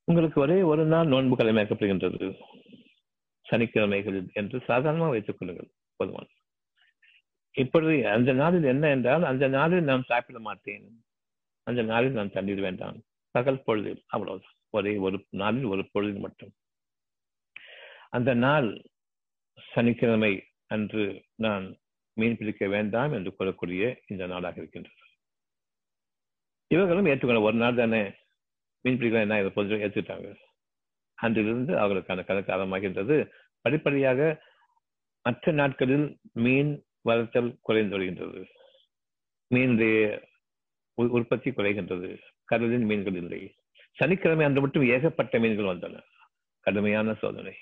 [0.09, 2.29] உங்களுக்கு ஒரே ஒரு நாள் நோன்பு கடமையாக்கப்படுகின்றது.
[3.51, 6.27] சனிக்கிழமைகள் என்று சாதாரணமாக வைத்துக் கொள்ளுங்கள் போதுமான
[7.55, 10.87] இப்பொழுது அந்த நாளில் என்ன என்றால் அந்த நாளில் நான் சாப்பிட மாட்டேன்.
[11.67, 12.99] அந்த நாளில் நான் தண்ணீர் வேண்டாம்.
[13.31, 16.53] பகல் பொழுதில் அவ்வளவு ஒரே ஒரு நாளில் ஒரு பொழுதில் மட்டும்.
[18.11, 18.69] அந்த நாள்
[19.73, 20.33] சனிக்கிழமை
[20.67, 21.65] அன்று நான்
[22.17, 25.01] மீன் பிடிக்க வேண்டாம் என்று கூறக்கூடிய இந்த நாளாக இருக்கின்றது.
[26.71, 28.03] இவர்களும் ஏற்றுக்கொள்ள ஒரு நாள் தானே
[28.85, 30.29] மீன் பிடிக்கலாம் என்ன இதை பொது ஏற்றுக்கிட்டாங்க
[31.15, 33.31] அன்றிலிருந்து அவர்களுக்கான கணக்கு ஆரம்பமாகின்றது.
[33.61, 34.43] படிப்படியாக
[35.23, 38.47] மற்ற நாட்களில் மீன் வளர்த்தல் குறைந்து வருகின்றது.
[39.55, 40.23] மீனுடைய
[40.95, 42.19] உற்பத்தி குறைகின்றது.
[42.45, 43.55] கடலின் மீன்கள் இல்லை.
[43.93, 46.01] சனிக்கிழமை அன்று மட்டும் ஏகப்பட்ட மீன்கள் வந்தன.
[46.61, 47.55] கடுமையான சோதனை.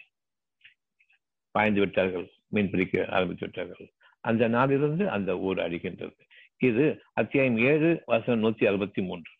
[1.51, 2.31] பாய்ந்து விட்டார்கள்.
[2.49, 3.93] மீன் பிடிக்க ஆரம்பித்து விட்டார்கள்.
[4.21, 6.17] அந்த நாளிலிருந்து அந்த ஊர் அழிகின்றது.
[6.57, 9.31] இது அத்தியாயம் ஏழு வருஷம் நூத்தி அறுபத்தி மூன்று.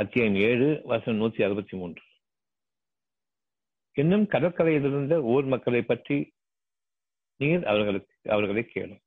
[0.00, 2.02] அத்தியாயம் ஏழு வசனம் நூத்தி அறுபத்தி மூன்று.
[3.96, 6.16] இன்னும் கடற்கரையில் இருந்த ஊர் மக்களை பற்றி
[7.40, 9.02] நீர் அவர்களுக்கு அவர்களை கேளும்.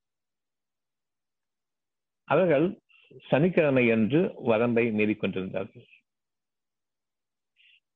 [2.28, 2.66] அவர்கள்
[3.30, 4.20] சனிக்கிழமை என்று
[4.50, 5.88] வரம்பை மீறிக்கொண்டிருந்தார்கள்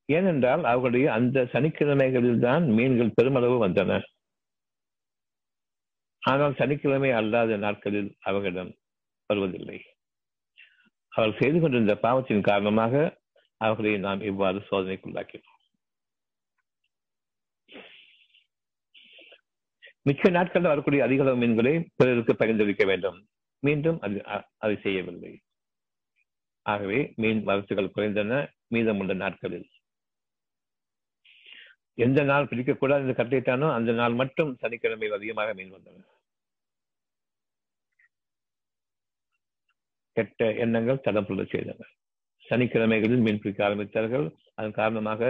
[0.05, 3.99] ஏனென்றால் அவர்களுடைய அந்த சனிக்கிழமைகளில் தான் மீன்கள் பெருமளவு வந்தன.
[6.23, 8.73] ஆனால் சனிக்கிழமை அல்லாத நாட்களில் அவர்களிடம்
[9.29, 9.77] வருவதில்லை.
[11.17, 12.93] அவர்கள் செய்து கொண்டிருந்த பாவத்தின் காரணமாக
[13.61, 15.55] அவர்களை நாம் இவ்வாறு சோதனைக்குள்ளாக்கினோம்.
[20.09, 23.17] மிச்ச நாட்களில் வரக்கூடிய அதிகளவு மீன்களை பிறருக்கு பகிர்ந்தளிக்க வேண்டும்.
[23.63, 24.17] மீண்டும் அது
[24.57, 25.31] அதை செய்யவில்லை.
[26.65, 28.39] ஆகவே மீன் வரத்துகள் குறைந்தன
[28.75, 29.67] மீதமுள்ள நாட்களில்.
[32.05, 36.03] எந்த நாள் பிடிக்கக்கூடாது என்று கட்டளையிட்டானோ அந்த நாள் மட்டும் சனிக்கிழமை அதிகமாக மீன் வந்தன.
[40.17, 41.87] கெட்ட எண்ணங்கள் தடம்புல செய்தன
[42.45, 44.27] சனிக்கிழமைகளில் மீன் பிடிக்க ஆரம்பித்தார்கள்.
[44.57, 45.21] அதன் காரணமாக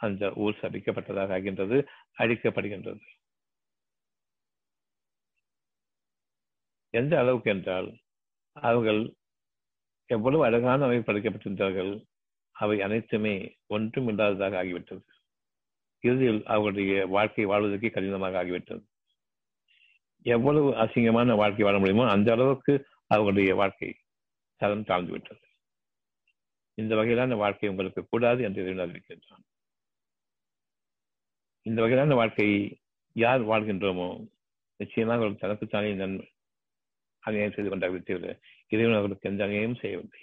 [0.00, 1.76] அந்த ஊர் சபிக்கப்பட்டதாக ஆகின்றது
[2.18, 3.02] அழிக்கப்படுகின்றது.
[6.94, 7.88] எந்த அளவுக்கு என்றால்
[8.56, 9.02] அவர்கள்
[10.10, 11.92] எவ்வளவு அழகான அவை படைக்கப்பட்டிருந்தார்கள்
[12.56, 13.34] அவை அனைத்துமே
[13.76, 15.04] ஒன்றும் இல்லாததாக ஆகிவிட்டது.
[16.04, 18.82] இறுதியில் அவர்களுடைய வாழ்க்கை வாழ்வதற்கு கடினமாக ஆகிவிட்டது.
[20.26, 22.74] எவ்வளவு அசிங்கமான வாழ்க்கை வாழ முடியுமோ அந்த அளவுக்கு
[23.06, 23.90] அவர்களுடைய வாழ்க்கை
[24.62, 25.42] தரம் தாழ்ந்து விட்டது.
[26.78, 29.46] இந்த வகையிலான வாழ்க்கை உங்களுக்கு கூடாது என்று அறிவிக்கின்றான்
[31.66, 32.60] இந்த வகையிலான வாழ்க்கையை
[33.16, 34.08] யார் வாழ்கின்றோமோ
[34.80, 36.26] நிச்சயமாக அவர்கள் தனக்குத்தானே நன்மை
[37.22, 38.30] அநியாயம் செய்து கொண்டார்கள் தவிர
[38.72, 40.22] இறைவன் அவர்களுக்கு எந்த அநியாயம் செய்யவில்லை.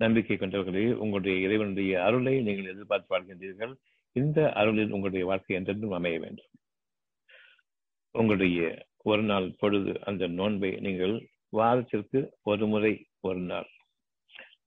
[0.00, 3.74] நம்பிக்கை கொண்டவர்களே உங்களுடைய இறைவனுடைய அருளை நீங்கள் எதிர்பார்த்து வாழ்கின்றீர்கள்.
[4.16, 6.50] இந்த அருளில் உங்களுடைய வாழ்க்கை என்றென்றும் அமைய வேண்டும்.
[8.14, 8.58] உங்களுடைய
[9.10, 11.14] ஒரு நாள் பொழுது அந்த நோன்பை நீங்கள்
[11.56, 13.68] வாரத்திற்கு ஒரு முறை ஒரு நாள்.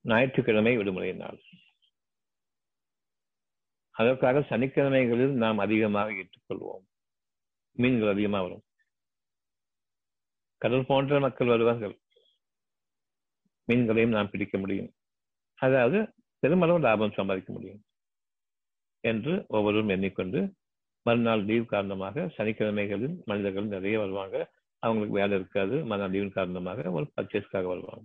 [0.02, 1.38] ஞாயிற்றுக்கிழமை விடுமுறை நாள்.
[3.94, 6.84] அதற்காக சனிக்கிழமைகளில் நாம் அதிகமாக ஏற்றுக்கொள்வோம்.
[7.78, 8.64] மீன்கள் அதிகமாக வரும்.
[10.62, 11.94] கடல் போன்ற மக்கள் வருவார்கள்.
[13.68, 14.90] மீன்களையும் நாம் பிடிக்க முடியும்.
[15.58, 15.98] அதாவது
[16.38, 17.82] பெருமளவு லாபம் சம்பாதிக்க முடியும்
[19.04, 20.40] என்று ஒவ்வொருவரும் எண்ணிக்கொண்டு
[21.06, 24.36] மறுநாள் லீவ் காரணமாக சனிக்கிழமைகளில் மனிதர்கள் நிறைய வருவாங்க.
[24.78, 28.04] அவங்களுக்கு வேலை இருக்காது மதம் லீவின் காரணமாக ஒரு பர்ச்சேஸ்க்காக வருவாங்க.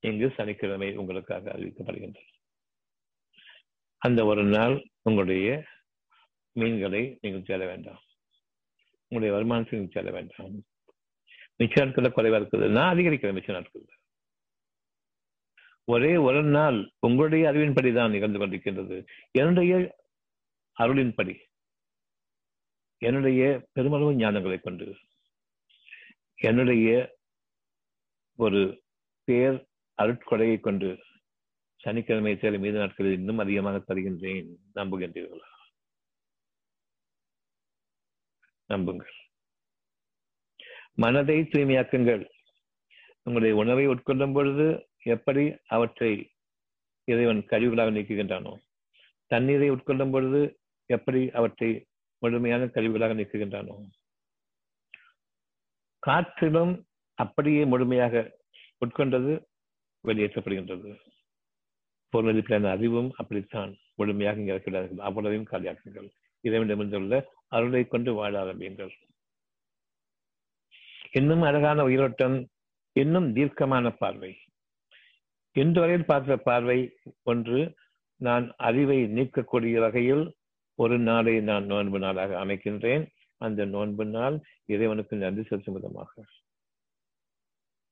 [0.00, 2.32] இங்கு சனிக்கிழமை உங்களுக்காக அறிவிக்கப்படுகின்றது.
[3.98, 5.64] அந்த ஒரு நாள் உங்களுடைய
[6.52, 8.02] மீன்களை நீங்கள் சேர வேண்டாம்.
[9.08, 10.64] உங்களுடைய வருமானத்தை நீங்கள் சேர வேண்டாம்.
[11.58, 12.68] மிச்ச நாட்கள்ல குறைவா இருக்குது.
[12.68, 13.92] நான் அதிகரிக்கிறேன் மிச்ச நாட்கள்ல.
[15.84, 19.06] ஒரே ஒரு நாள் உங்களுடைய அறிவின்படி தான் நிகழ்ந்து கொண்டிருக்கின்றது.
[19.30, 19.96] என்னுடைய
[20.78, 21.45] அருளின்படி.
[22.98, 24.96] என்னுடைய பெருமளவு ஞானங்களை கொண்டு
[26.34, 27.16] என்னுடைய
[28.36, 28.82] ஒரு
[29.24, 29.66] பேர்
[30.02, 31.04] அருட்கொடையை கொண்டு
[31.76, 34.48] சனிக்கிழமை சேலை மீது நாட்களில் இன்னும் அதிகமாக தருகின்றேன்.
[34.74, 35.48] நம்புகின்றீர்களா?
[38.66, 39.12] நம்புங்கள்.
[40.94, 42.24] மனதை தூய்மையாக்குங்கள்.
[43.22, 46.30] உங்களுடைய உணவை உட்கொள்ளும் பொழுது எப்படி அவற்றை
[47.04, 48.52] இறைவன் கழிவுகளாக நீக்குகின்றானோ
[49.26, 51.86] தண்ணீரை உட்கொள்ளும் பொழுது எப்படி அவற்றை
[52.26, 53.76] முழுமையான கழிவுகளாக நீக்குகின்றானோ
[56.02, 56.74] காற்றிலும்
[57.18, 58.14] அப்படியே முழுமையாக
[58.84, 59.32] உட்கொண்டது
[60.04, 60.90] வெளியேற்றப்படுகின்றது.
[62.12, 65.00] பொருளதிப்பிலான அறிவும் அப்படித்தான் முழுமையாக இங்கே இருக்கிறார்கள்.
[65.08, 66.08] அவ்வளவையும் காலியாக்குங்கள்.
[66.44, 67.14] இறைவனிடமிருந்துள்ள
[67.56, 68.92] அருளை கொண்டு வாழ ஆரம்பியுங்கள்.
[71.12, 72.36] இன்னும் அழகான உயிரோட்டம்
[72.96, 74.32] இன்னும் தீர்க்கமான பார்வை.
[75.56, 76.78] இன்று வரையில் பார்த்த பார்வை
[77.30, 77.60] ஒன்று
[78.20, 80.24] நான் அறிவை நீக்கக்கூடிய வகையில்
[80.76, 83.04] ஒரு நாளை நான் நோன்பு நாளாக அமைக்கின்றேன்
[83.40, 86.24] அந்த நோன்பு நாள் இறைவனுக்கு நன்றி செலுத்தும் விதமாக.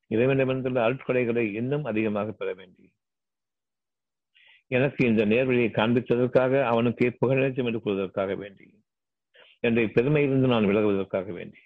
[0.09, 2.85] இறைவனிடமிருந்துள்ள அருட்கொடைகளை இன்னும் அதிகமாக பெற வேண்டி.
[4.67, 8.65] எனக்கு இந்த நேர்வழியை காண்பித்ததற்காக அவனுக்கு புகழேற்றம் என்று கூறுவதற்காக வேண்டி.
[9.59, 11.61] என்னுடைய பெருமையிலிருந்து நான் விலகுவதற்காக வேண்டி.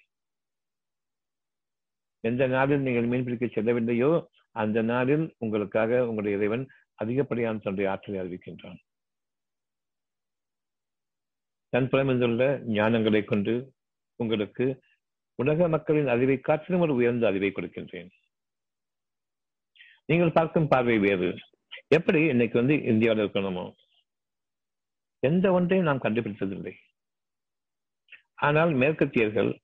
[2.23, 4.11] எந்த நாளில் நீங்கள் மீன்பிடிக்க செல்லவில்லையோ
[4.51, 6.63] அந்த நாளில் உங்களுக்காக உங்களுடைய இறைவன்
[6.95, 8.79] அதிகப்படியான தன்னுடைய ஆற்றலை அறிவிக்கின்றான்.
[11.69, 13.73] தன் புலமிருந்துள்ள ஞானங்களை கொண்டு
[14.15, 14.83] உங்களுக்கு
[15.35, 18.09] உலக மக்களின் அறிவை காற்றிலும் ஒரு உயர்ந்த அறிவை கொடுக்கின்றேன்.
[20.05, 21.37] நீங்கள் பார்க்கும் பார்வை வேறு.
[21.87, 23.75] எப்படி இன்னைக்கு வந்து இந்தியாவில் இருக்கணுமோ?
[25.19, 26.73] எந்த ஒன்றையும் நாம் கண்டுபிடித்ததில்லை.
[28.35, 29.59] ஆனால் மேற்கத்தியர்கள்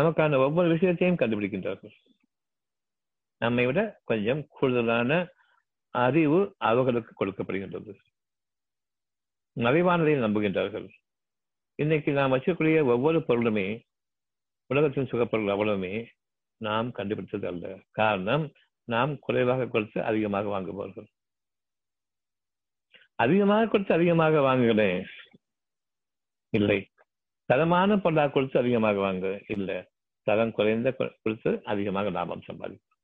[0.00, 1.94] நமக்கான ஒவ்வொரு விஷயத்தையும் கண்டுபிடிக்கின்றார்கள்.
[3.38, 5.28] நம்மை விட கொஞ்சம் கூடுதலான
[5.90, 7.92] அறிவு அவர்களுக்கு கொடுக்கப்படுகின்றது.
[9.56, 10.88] மறைவானதை நம்புகின்றார்கள்.
[11.78, 13.84] இன்னைக்கு நாம் வச்சக்கூடிய ஒவ்வொரு பொருளுமே
[14.66, 16.06] உலகத்தின் சுகப்பொருள் அவ்வளவுமே
[16.56, 17.80] நாம் கண்டுபிடித்தது அல்ல.
[17.90, 18.52] காரணம்
[18.84, 21.06] நாம் குறைவாக கொடுத்து அதிகமாக வாங்குபவர்கள்.
[23.14, 25.04] அதிகமாக கொடுத்து அதிகமாக வாங்குகிறேன்.
[26.48, 26.90] இல்லை.
[27.44, 29.84] தரமான பொருளாக கொடுத்து அதிகமாக வாங்க இல்லை.
[30.22, 32.94] தரம் குறைந்த கொடுத்து அதிகமாக லாபம் சம்பாதிக்கும்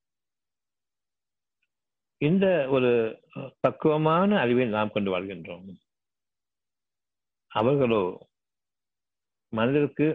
[2.19, 2.91] இந்த ஒரு
[3.61, 5.79] பக்குவமான அறிவை நாம் கொண்டு வாழ்கின்றோம்.
[7.49, 8.31] அவர்களோ
[9.59, 10.07] மனதிற்கு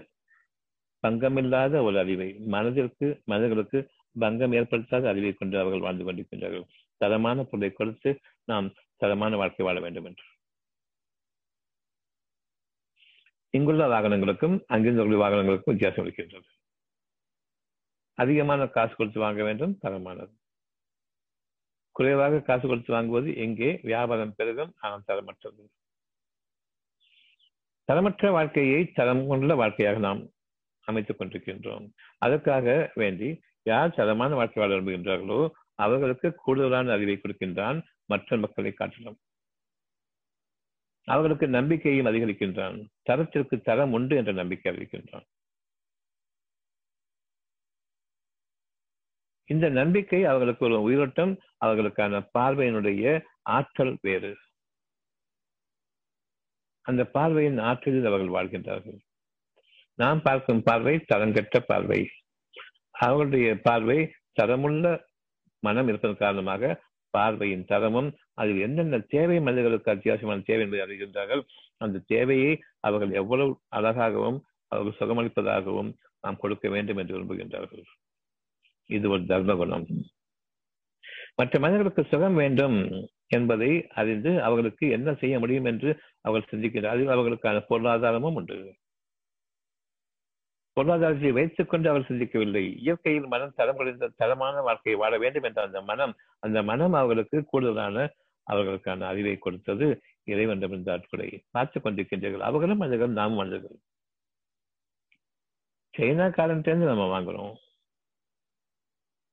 [1.04, 3.80] பங்கமில்லாத ஒரு அறிவை மனதிற்கு மனிதர்களுக்கு
[4.20, 6.66] பங்கம் ஏற்படுத்தாத அறிவை கொண்டு அவர்கள் வாழ்ந்து கொண்டிருக்கின்றார்கள்.
[7.02, 8.12] தரமான பொருளை கொடுத்து
[8.44, 8.68] நாம்
[9.02, 10.26] தரமான வாழ்க்கை வாழ வேண்டும் என்று.
[13.54, 16.50] இங்குள்ள வாகனங்களுக்கும் அங்கிருந்த வாகனங்களுக்கும் வித்தியாசம் இருக்கின்றது.
[18.18, 20.34] அதிகமான காசு கொடுத்து வாங்க வேண்டும் தரமானது.
[21.96, 23.70] குறைவாக காசு கொடுத்து வாங்குவது எங்கே?
[23.84, 25.64] வியாபாரம் பெருகும் ஆனால் தரமற்றது
[27.92, 30.30] தரமற்ற வாழ்க்கையை தரம் கொண்ட வாழ்க்கையாக நாம்
[30.86, 31.92] அமைத்துக் கொண்டிருக்கின்றோம்.
[32.18, 39.18] அதற்காக வேண்டி யார் தரமான வாழ்க்கை வாழ விரும்புகின்றார்களோ அவர்களுக்கு கூடுதலான அறிவை கொடுக்கின்றான் மற்ற மக்களை காட்டிலும்.
[41.04, 42.86] அவர்களுக்கு நம்பிக்கையும் அதிகரிக்கின்றான்.
[43.02, 45.26] தரத்திற்கு தரம் உண்டு என்ற நம்பிக்கை அறிவிக்கின்றான்
[49.46, 54.38] இந்த நம்பிக்கை அவர்களுக்கு ஒரு உயிரோட்டம் அவர்களுக்கான பார்வையினுடைய ஆற்றல் வேறு.
[56.88, 58.98] அந்த பார்வையின் ஆற்றலில் அவர்கள் வாழ்கின்றார்கள்.
[60.00, 62.02] நாம் பார்க்கும் பார்வை தரங்கற்ற பார்வை.
[62.96, 64.00] அவர்களுடைய பார்வை
[64.40, 64.86] தரமுள்ள
[65.64, 66.64] மனம் இருப்பதன் காரணமாக
[67.14, 71.42] பார்வையின் தரமும் அதில் என்னென்ன தேவை மனிதர்களுக்கு அத்தியாவசியமான தேவை என்பதை அறிகின்றார்கள்.
[71.78, 74.38] அந்த தேவையை அவர்கள் எவ்வளவு அழகாகவும்
[74.72, 75.92] அவர்கள் சுகமளிப்பதாகவும்
[76.24, 77.84] நாம் கொடுக்க வேண்டும் என்று விரும்புகின்றார்கள்.
[78.90, 79.86] இது ஒரு தர்ம குணம்.
[81.36, 82.78] மற்ற மனிதர்களுக்கு சுகம் வேண்டும்
[83.28, 83.72] என்பதை
[84.02, 85.90] அறிந்து அவர்களுக்கு என்ன செய்ய முடியும் என்று
[86.28, 87.10] அவர்கள் சிந்திக்கிறார்.
[87.10, 88.76] அவர்களுக்கான பொருளாதாரமும் உண்டு.
[90.74, 92.76] பொருளாதாரத்தை வைத்துக் கொண்டு அவர் சிந்திக்கவில்லை.
[92.78, 98.14] இயற்கையில் மனம் தரம் குறைந்த தரமான வாழ்க்கையை வாழ வேண்டும் என்ற அந்த மனம் அந்த மனம் அவர்களுக்கு கூடுதலான
[98.52, 102.40] அவர்களுக்கான அறிவை கொடுத்தது இறைவனிடமிருந்த ஆட்களை பார்த்துக் கொண்டிருக்கின்றீர்கள்.
[102.40, 103.78] அவர்களும் மனிதர்கள் நாமும் மனிதர்கள்
[105.98, 107.56] சைனாக்காரன்ட்டேருந்து நம்ம வாங்குறோம்.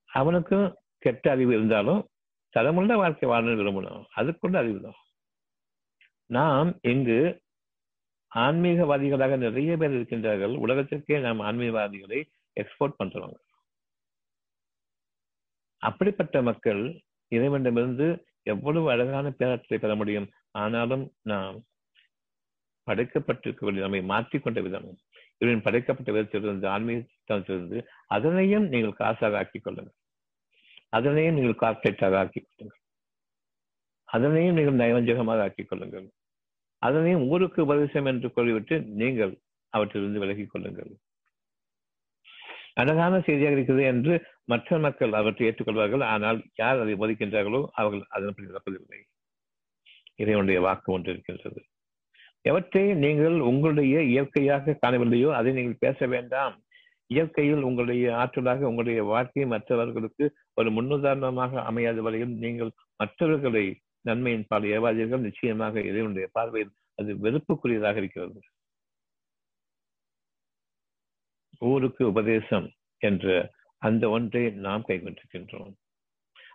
[0.05, 2.09] அவனுக்கும் கெட்ட அறிவு இருந்தாலும்
[2.49, 4.05] தரமுள்ள வாழ்க்கை வாழணும் விரும்பணும்.
[4.17, 5.04] அதுக்குள்ள அறிவு தான்.
[6.27, 7.43] நாம் இங்கு
[8.35, 10.55] ஆன்மீகவாதிகளாக நிறைய பேர் இருக்கின்றார்கள்.
[10.57, 12.25] உலகத்திற்கே நாம் ஆன்மீகவாதிகளை
[12.61, 13.37] எக்ஸ்போர்ட் பண்றவங்க.
[15.79, 20.31] அப்படிப்பட்ட மக்கள் இறைவனிடமிருந்து எவ்வளவு அழகான பேராற்றலை பெற முடியும்?
[20.51, 21.63] ஆனாலும் நாம்
[22.91, 24.99] படைக்கப்பட்டிருக்கக்கூடிய நம்மை மாற்றிக்கொண்ட விதம்
[25.39, 29.95] இவரின் படைக்கப்பட்ட விதத்திலிருந்து ஆன்மீகத்திலிருந்து அதனையும் நீங்கள் காசாக ஆக்கிக் கொள்ளுங்கள்.
[30.89, 32.83] அதனையும் நீங்கள் கார்பரேட்டாக ஆக்கிக் கொள்ளுங்கள்.
[34.09, 36.07] அதனையும் நீங்கள் நயவஞ்சகமாக ஆக்கிக் கொள்ளுங்கள்.
[36.83, 39.33] அதனையும் ஊருக்கு உபதேசம் என்று கூறிவிட்டு நீங்கள்
[39.73, 40.93] அவற்றிலிருந்து விலகிக் கொள்ளுங்கள்.
[42.83, 44.15] அழகான செய்தியாக இருக்கிறது என்று
[44.53, 46.05] மற்ற மக்கள் அவற்றை ஏற்றுக்கொள்வார்கள்.
[46.15, 49.01] ஆனால் யார் அதை போதிக்கின்றார்களோ அவர்கள் அதன்படி நடப்பதில்லை
[50.23, 51.61] இறைவனுடைய வாக்கு ஒன்று இருக்கின்றது.
[52.51, 56.55] எவற்றை நீங்கள் உங்களுடைய இயற்கையாக காணவில்லையோ அதை நீங்கள் பேச வேண்டாம்.
[57.11, 60.25] இயற்கையில் உங்களுடைய ஆற்றலாக உங்களுடைய வாழ்க்கை மற்றவர்களுக்கு
[60.55, 62.71] ஒரு முன்னுதாரணமாக அமையாத வரையில் நீங்கள்
[63.03, 63.65] மற்றவர்களை
[64.05, 68.41] நன்மையின் பால் ஏவாதீர்கள் நிச்சயமாக இறைவனுடைய பார்வையில் அது வெறுப்புக்குரியதாக இருக்கிறது.
[71.59, 72.67] ஊருக்கு உபதேசம்
[72.99, 73.53] என்ற
[73.83, 75.75] அந்த ஒன்றை நாம் கைப்பற்றுகின்றோம்.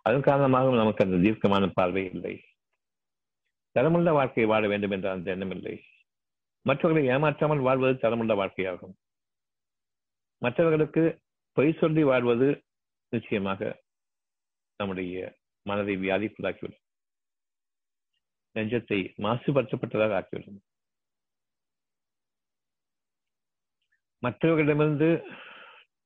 [0.02, 2.36] அதன் காரணமாக நமக்கு அந்த தீர்க்கமான பார்வை இல்லை.
[3.76, 5.76] தரமுள்ள வாழ்க்கையை வாழ வேண்டும் என்ற அந்த எண்ணம் இல்லை.
[6.66, 8.96] மற்றவர்களை ஏமாற்றாமல் வாழ்வது தரமுள்ள வாழ்க்கையாகும்.
[10.42, 11.04] மற்றவர்களுக்கு
[11.58, 12.48] பொய் சொல்லி வாழ்வது
[13.14, 13.62] நிச்சயமாக
[14.80, 16.84] நம்முடைய மனதை வியாதிக்குள்ளாக்கிவிடும்.
[18.56, 20.60] நெஞ்சத்தை மாசுபடுத்தப்பட்டதாக ஆக்கிவிடும்
[24.24, 25.10] மற்றவர்களிடமிருந்து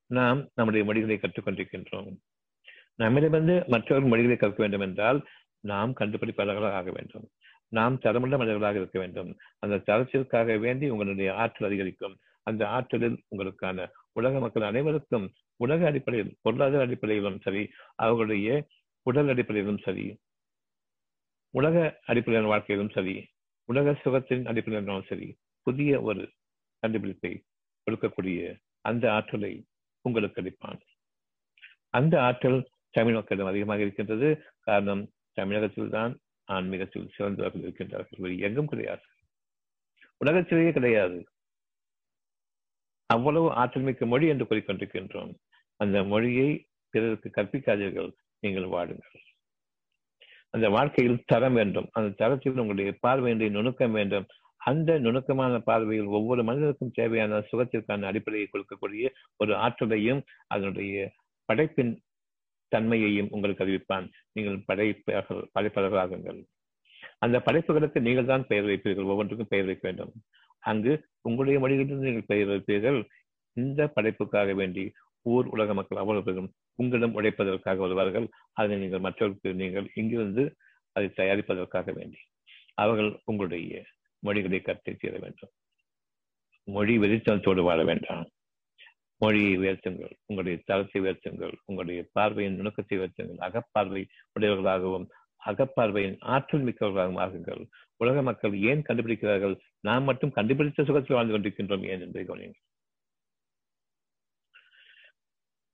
[0.10, 2.10] நாம் நம்முடைய மொழிகளை கற்றுக்கொண்டிருக்கின்றோம்.
[2.96, 5.20] நம்மிடமிருந்து மற்றவர்கள் மொழிகளை கற்க வேண்டும் என்றால்
[5.60, 7.26] நாம் கண்டுபிடிப்பாளர்களாக ஆக வேண்டும்.
[7.70, 9.32] நாம் தரமுள்ள மனிதர்களாக இருக்க வேண்டும்.
[9.60, 12.16] அந்த தரத்திற்காக வேண்டி உங்களுடைய ஆற்றல் அதிகரிக்கும்.
[12.44, 17.64] அந்த ஆற்றலில் உங்களுக்கான உலக மக்கள் அனைவருக்கும் உலக அடிப்படையில் பொருளாதார அடிப்படையிலும் சரி
[17.96, 18.68] அவர்களுடைய
[19.06, 20.06] உடல் அடிப்படையிலும் சரி
[21.58, 21.76] உலக
[22.06, 23.16] அடிப்படையிலான வாழ்க்கையிலும் சரி
[23.70, 25.28] உலக சுகத்தின் அடிப்படையிலும் சரி
[25.68, 26.24] புதிய ஒரு
[26.84, 27.32] கண்டுபிடிப்பை
[27.86, 28.40] கொடுக்கக்கூடிய
[28.82, 29.54] அந்த ஆற்றலை
[30.06, 30.82] உங்களுக்கு அளிப்பான்.
[31.90, 32.60] அந்த ஆற்றல்
[32.92, 34.30] தமிழ் மக்களிடம் அதிகமாக இருக்கின்றது.
[34.60, 36.14] காரணம் தமிழகத்தில் தான்
[36.46, 38.22] ஆன்மீகத்தில் சிறந்தவர்கள் இருக்கின்றார்கள்.
[38.24, 39.06] வேறு எங்கும் கிடையாது.
[40.18, 41.20] உலகத்திலேயே கிடையாது.
[43.10, 45.34] அவ்வளவு ஆற்றல் மிக்க மொழி என்று கூறிக்கொண்டிருக்கின்றோம்.
[45.80, 46.50] அந்த மொழியை
[46.94, 48.12] பிறருக்கு கற்பிக்காதீர்கள்.
[48.40, 49.22] நீங்கள் வாடுங்கள்
[50.54, 51.88] அந்த வாழ்க்கையில் தரம் வேண்டும்.
[51.98, 54.26] அந்த தரத்தில் உங்களுடைய பார்வையின்றி நுணுக்கம் வேண்டும்.
[54.62, 59.10] அந்த நுணுக்கமான பார்வையில் ஒவ்வொரு மனிதருக்கும் தேவையான சுகத்திற்கான அடிப்படையை கொடுக்கக்கூடிய
[59.42, 60.22] ஒரு ஆற்றலையும்
[60.56, 61.12] அதனுடைய
[61.50, 61.94] படைப்பின்
[62.72, 64.06] தன்மையையும் உங்களுக்கு அறிவிப்பான்.
[64.36, 66.40] நீங்கள் படைப்பாளர் படைப்பாளர்களாகுங்கள்
[67.26, 69.10] அந்த படைப்புகளுக்கு நீங்கள் தான் பெயர் வைப்பீர்கள்.
[69.12, 70.14] ஒவ்வொன்றுக்கும் பெயர் வைக்க வேண்டும்.
[70.64, 70.94] அங்கு
[71.28, 73.00] உங்களுடைய மொழிகளிலிருந்து நீங்கள் பெயர் வைப்பீர்கள்.
[73.58, 74.84] இந்த படைப்புக்காக வேண்டி
[75.34, 78.28] ஊர் உலக மக்கள் அவ்வளவு பெரும் உங்களிடம் உழைப்பதற்காக வருவார்கள்.
[78.54, 80.56] அதை நீங்கள் மற்றவர்களுக்கு நீங்கள் இங்கிருந்து
[80.92, 82.18] அதை தயாரிப்பதற்காக வேண்டி.
[82.74, 83.84] அவர்கள் உங்களுடைய
[84.20, 85.52] மொழிகளை கற்று தீர வேண்டும்.
[86.64, 88.28] மொழி வெளிச்சத்தோடு வாழ வேண்டாம்.
[89.18, 90.14] மொழியை உயர்த்துங்கள்.
[90.26, 91.54] உங்களுடைய தரத்தை உயர்த்துங்கள்.
[91.66, 93.42] உங்களுடைய பார்வையின் நுணுக்கத்தை உயர்த்துங்கள்.
[93.48, 94.04] அகப்பார்வை
[94.40, 95.08] உடையவர்களாகவும்
[95.46, 97.64] அகப்பார்வையின் ஆற்றல் மிக்கவர்களாகவும் ஆகுங்கள்.
[97.96, 99.56] உலக மக்கள் ஏன் கண்டுபிடிக்கிறார்கள்?
[99.80, 101.86] நாம் மட்டும் கண்டுபிடித்த சுகத்தில் வாழ்ந்து கொண்டிருக்கின்றோம்.
[101.88, 102.64] ஏன் என்பதை கவனிங்கள்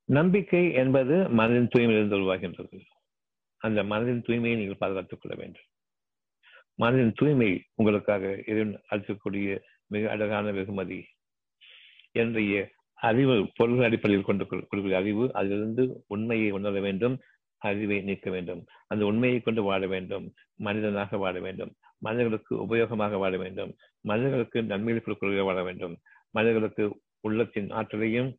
[0.10, 2.82] நம்பிக்கை என்பது மனதின் தூய்மையிலிருந்து உருவாகின்றது.
[3.58, 5.68] அந்த மனதின் தூய்மையை நீங்கள் பாதுகாத்துக் கொள்ள வேண்டும்.
[6.80, 11.06] மனதின் தூய்மை உங்களுக்காக இறைவன் அளிக்கக்கூடிய மிக அழகான வெகுமதி
[12.12, 17.20] என்னுடைய அறிவு பொருள் அடிப்படையில் கொண்டு கொடுக்கிற அறிவு அதிலிருந்து உண்மையை உணர வேண்டும்
[17.58, 18.66] அறிவை நீக்க வேண்டும்.
[18.88, 25.44] அந்த உண்மையை கொண்டு வாழ வேண்டும் மனிதனாக வாழ வேண்டும் மனிதர்களுக்கு உபயோகமாக வாழ வேண்டும் மனிதர்களுக்கு நன்மையை கொடுக்க
[25.44, 25.98] வாழ வேண்டும்
[26.32, 28.38] மனிதர்களுக்கு உள்ளத்தின் ஆற்றலையும்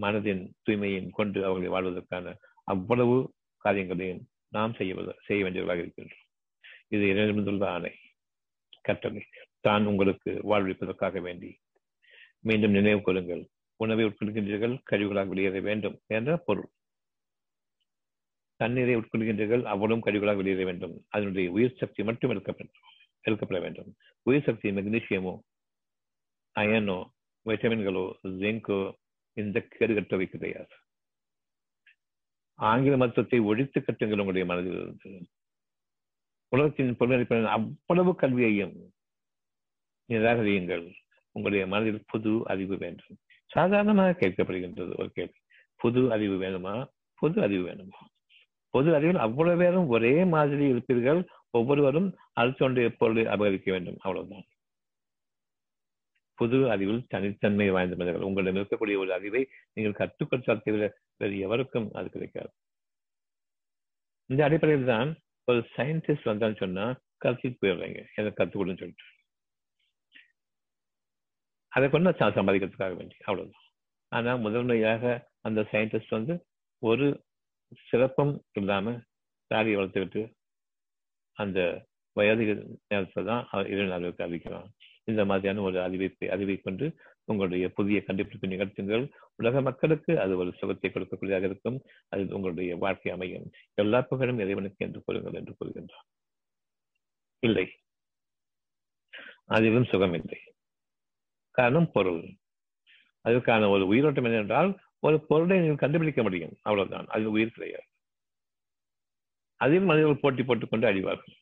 [0.00, 2.34] மனதின் தூய்மையும் கொண்டு அவர்களை வாழ்வதற்கான
[2.64, 3.16] அவ்வளவு
[3.64, 6.22] காரியங்களையும் நாம் செய்வது செய்ய வேண்டியவர்களாக இருக்கின்றோம்.
[6.88, 7.92] இது இறைவனுள்ள ஆணை
[8.82, 9.22] கட்டளை.
[9.60, 11.50] தான் உங்களுக்கு வாழ்விப்பதற்காக வேண்டி
[12.40, 13.42] மீண்டும் நினைவு கொள்ளுங்கள்
[13.80, 16.68] உணவை உட்கொள்கின்றீர்கள் கழிவுகளாக வெளியேற வேண்டும் என்ற பொருள்.
[18.60, 20.94] தண்ணீரை உட்கொள்கின்றீர்கள் அவ்வளவும் கழிவுகளாக வெளியேற வேண்டும்.
[21.08, 22.68] அதனுடைய உயிர் சக்தி மட்டும் எடுக்கப்பட
[23.24, 23.90] எடுக்கப்பட வேண்டும்.
[24.22, 25.34] உயிர் சக்தி மெக்னீசியமோ
[26.56, 26.98] அயனோ
[27.46, 28.04] வைட்டமின்களோ
[28.42, 28.78] ஜிங்கோ
[29.34, 30.74] இந்த கேடுகட்டவை கிடையாது
[32.56, 35.26] ஆங்கில மருத்துவத்தை ஒழித்து கட்டுங்கள் உங்களுடைய மனதில் இருந்து.
[36.48, 38.92] உலகத்தின் பொருளடிப்படையில் அவ்வளவு கல்வியையும்
[40.08, 40.94] நிராகரியுங்கள்.
[41.30, 43.18] உங்களுடைய மனதில் புது அறிவு வேண்டும்.
[43.46, 45.38] சாதாரணமாக கேட்கப்படுகின்றது ஒரு கேள்வி.
[45.76, 46.88] புது அறிவு வேணுமா?
[47.14, 48.00] பொது அறிவு வேணுமா?
[48.68, 51.26] பொது அறிவில் அவ்வளவு பேரும் ஒரே மாதிரி இருப்பீர்கள்.
[51.50, 53.96] ஒவ்வொருவரும் அடுத்தொன்றைய பொருளை அபகரிக்க வேண்டும்.
[54.00, 54.44] அவ்வளவுதான்.
[56.34, 58.28] புது அறிவில் தனித்தன்மை வாய்ந்த மனிதர்கள்.
[58.28, 59.42] உங்களிடம் இருக்கக்கூடிய ஒரு அறிவை
[59.74, 60.84] நீங்கள் கற்றுக்கொண்டால் தவிர
[61.16, 62.52] வேறு எவருக்கும் அது கிடைக்காது.
[64.30, 65.10] இந்த அடிப்படையில் தான்
[65.48, 66.84] ஒரு சயின்டிஸ்ட் வந்தான்னு சொன்னா
[67.16, 68.00] கருத்துக்கு போயிடுறீங்க.
[68.14, 69.06] எனக்கு கற்றுக்கொடுன்னு சொல்லிட்டு.
[71.72, 73.16] அதை கொண்டு சம்பாதிக்கிறதுக்காக வேண்டி.
[73.24, 73.64] அவ்வளவுதான்.
[74.08, 76.34] ஆனா முதன்மையாக அந்த சயின்டிஸ்ட் வந்து
[76.82, 77.06] ஒரு
[77.90, 78.96] சிறப்பும் இல்லாம
[79.50, 80.22] தாடியை வளர்த்துக்கிட்டு
[81.38, 82.44] அந்த வயது
[82.88, 84.68] நேரத்தை தான் இரு அளவுக்கு அறிவிக்கிறான்
[85.04, 89.10] இந்த மாதிரியான ஒரு அறிவிப்பை அறிவை கொண்டு உங்களுடைய புதிய கண்டுபிடிப்பு நிகழ்த்துங்கள்.
[89.36, 91.82] உலக மக்களுக்கு அது ஒரு சுகத்தை கொடுக்கக்கூடியதாக இருக்கும்.
[92.08, 93.50] அது உங்களுடைய வாழ்க்கை அமையும்.
[93.74, 96.08] எல்லா புகழும் இறைவனுக்கு என்று கூறுங்கள் என்று கூறுகின்றார்.
[97.38, 97.70] இல்லை.
[99.44, 100.38] அதிலும் சுகமில்லை.
[101.50, 102.36] காரணம் பொருள்.
[103.20, 106.56] அதற்கான ஒரு உயிரோட்டம் என்னென்றால் ஒரு பொருளை நீங்கள் கண்டுபிடிக்க முடியும்.
[106.62, 107.06] அவ்வளவுதான்.
[107.08, 107.84] அது உயிர் கிடையாது.
[109.56, 111.34] அதில் மனிதர்கள் போட்டி போட்டுக் அழிவார்கள்.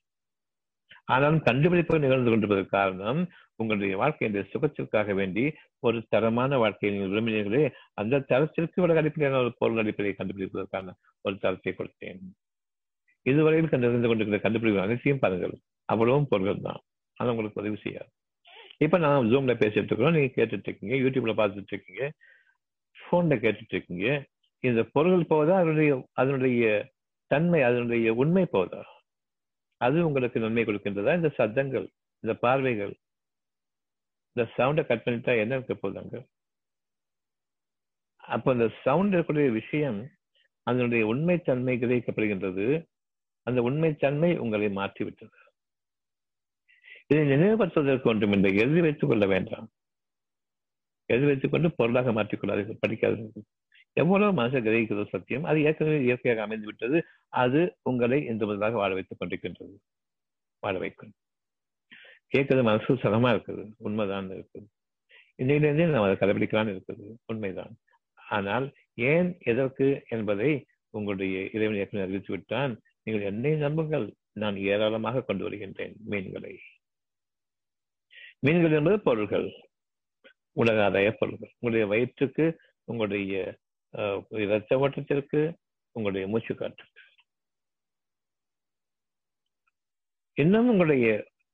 [1.04, 3.30] ஆனால் கண்டுபிடிப்பு நிகழ்ந்து கொண்டிருப்பதற்கு காரணம்
[3.62, 5.44] உங்களுடைய வாழ்க்கையின் சுகத்திற்காக வேண்டி
[5.78, 10.94] ஒரு தரமான வாழ்க்கையை நீங்கள் விரும்பினீர்களே அந்த தரத்திற்கு உலக அடிப்படையான ஒரு பொருள் அடிப்படையை கண்டுபிடிப்பதற்கான
[11.24, 12.22] ஒரு தரத்தை கொடுத்தேன்.
[13.30, 15.54] இதுவரையில் கண்டறிந்து கொண்டிருக்கிற கண்டுபிடிப்பு அனைத்தையும் பாருங்கள்.
[15.84, 16.80] அவ்வளவும் பொருள்கள் தான்.
[17.20, 18.10] அது உங்களுக்கு உதவி செய்யாது.
[18.78, 20.14] இப்ப நான் ஜூம்ல பேசிட்டு இருக்கிறோம்.
[20.14, 20.94] நீங்க கேட்டுட்டு இருக்கீங்க.
[20.96, 22.04] யூடியூப்ல பார்த்துட்டு இருக்கீங்க.
[23.10, 24.08] போன்ல கேட்டுட்டு இருக்கீங்க.
[24.66, 25.54] இந்த பொருள்கள் போவதா?
[25.56, 26.64] அதனுடைய அதனுடைய
[27.26, 28.82] தன்மை அதனுடைய உண்மை போவதா?
[29.80, 31.12] அது உங்களுக்கு நன்மை கொடுக்கின்றதா?
[31.16, 31.86] இந்த சத்தங்கள்
[32.24, 32.92] இந்த பார்வைகள்
[34.32, 36.26] இந்த சவுண்டை கட் பண்ணிட்டா என்ன இருக்க போதாங்க
[38.16, 40.10] அப்போ இந்த சவுண்ட் இருக்கக்கூடிய விஷயம்
[40.62, 42.86] அதனுடைய உண்மை தன்மை கிரகிக்கப்படுகின்றது.
[43.42, 45.36] அந்த உண்மை தன்மை உங்களை மாற்றிவிட்டது.
[47.06, 48.56] இதை நினைவுபடுத்துவதற்கு ஒன்றும் இல்லை.
[48.56, 49.70] எழுதி வைத்துக் கொள்ள வேண்டாம்.
[51.06, 53.44] எழுதி வைத்துக் கொண்டு பொருளாக மாற்றிக்கொள்ளாது படிக்காதீர்கள்.
[53.92, 55.44] எவ்வளவு மனசை கிரகிக்கிறது சத்தியம்.
[55.44, 59.76] அது ஏற்கனவே இயற்கையாக அமைந்து விட்டது அது உங்களை இந்த முதலாக வாழ வைத்துக் கொண்டிருக்கின்றது.
[60.60, 61.12] வாழ வைக்கும்.
[62.32, 63.64] கேட்கறது மனசு சதமா இருக்குது.
[63.86, 64.66] உண்மைதான் இருக்குது.
[65.42, 67.06] இன்னையிலிருந்தே நாம் அதை கடைபிடிக்கலாம்னு இருக்குது.
[67.30, 67.72] உண்மைதான்.
[68.36, 68.66] ஆனால்
[69.12, 70.50] ஏன் எதற்கு என்பதை
[70.96, 72.72] உங்களுடைய இறைவன் ஏற்கனவே அறிவித்து விட்டான்
[73.04, 74.06] நீங்கள் என்னை நம்புங்கள்.
[74.42, 76.52] நான் ஏராளமாக கொண்டு வருகின்றேன் மீன்களை.
[78.46, 79.48] மீன்கள் என்பது பொருள்கள்.
[80.56, 81.52] உலக ஆதாய பொருள்கள்.
[81.58, 82.46] உங்களுடைய வயிற்றுக்கு
[82.88, 83.34] உங்களுடைய
[84.44, 85.40] இரத்த ஓட்டத்திற்கு
[85.96, 87.00] உங்களுடைய மூச்சு காற்றுக்கு
[90.36, 91.06] இன்னும் உங்களுடைய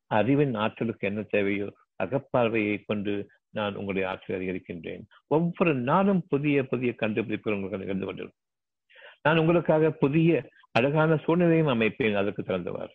[0.09, 1.68] அறிவின் ஆற்றலுக்கு என்ன தேவையோ
[2.04, 5.02] அகப்பார்வையை கொண்டு நான் உங்களுடைய ஆற்றலை அதிகரிக்கின்றேன்.
[5.26, 8.44] ஒவ்வொரு நாளும் புதிய புதிய கண்டுபிடிப்புகள் உங்களுக்கு நிகழ்ந்து கொண்டிருக்கும்.
[9.22, 12.92] நான் உங்களுக்காக புதிய அழகான சூழ்நிலையும் அமைப்பேன் அதற்கு திறந்தவர்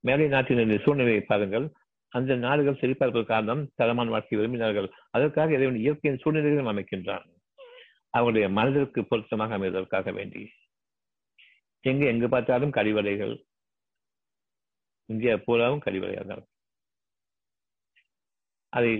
[0.00, 1.66] மேலை நாட்டினுடைய சூழ்நிலையை பாருங்கள்.
[2.08, 4.88] அந்த நாடுகள் செழிப்பார்கள் காரணம் தரமான வாழ்க்கை விரும்பினார்கள்.
[5.10, 7.24] அதற்காக இறைவன் இயற்கையின் சூழ்நிலைகளும் அமைக்கின்றான்.
[8.10, 10.42] அவருடைய மனதிற்கு பொருத்தமாக அமைவதற்காக வேண்டி.
[11.80, 13.34] எங்கு எங்கு பார்த்தாலும் கழிவறைகள்
[15.06, 16.46] இந்தியா பூராவும் கழிவறையாக தான்
[18.68, 18.92] அதை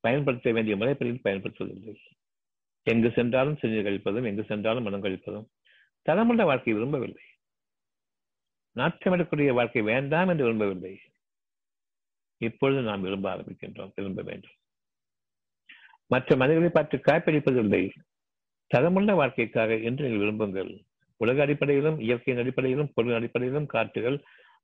[0.00, 1.94] பயன்படுத்த வேண்டிய முறைப்படியில் பயன்படுத்துவதில்லை.
[2.82, 5.46] எங்கு சென்றாலும் செஞ்சு கழிப்பதும் எங்கு சென்றாலும் மனம் கழிப்பதும்
[6.02, 7.24] தரமுள்ள வாழ்க்கை விரும்பவில்லை.
[8.76, 11.00] நாட்டமிடக்கூடிய வாழ்க்கை வேண்டாம் என்று விரும்பவில்லை.
[12.36, 14.56] இப்பொழுது நாம் விரும்ப ஆரம்பிக்கின்றோம் விரும்ப வேண்டும்.
[16.06, 17.82] மற்ற மனிதர்களை பார்த்து காய்ப்பிடிப்பதில்லை.
[18.74, 20.72] தரமுள்ள வாழ்க்கைக்காக என்று நீங்கள் விரும்புங்கள்.
[21.22, 24.16] உலக அடிப்படையிலும் இயற்கையின் அடிப்படையிலும் பொருள் அடிப்படையிலும் காட்டுகள்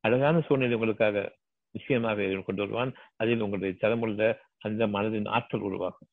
[0.05, 1.17] அழகான சூழ்நிலை உங்களுக்காக
[1.75, 2.91] நிச்சயமாக கொண்டு வருவான்.
[3.21, 4.21] அதில் உங்களுடைய தரமுள்ள
[4.67, 6.09] அந்த மனதின் ஆற்றல் உருவாகும்.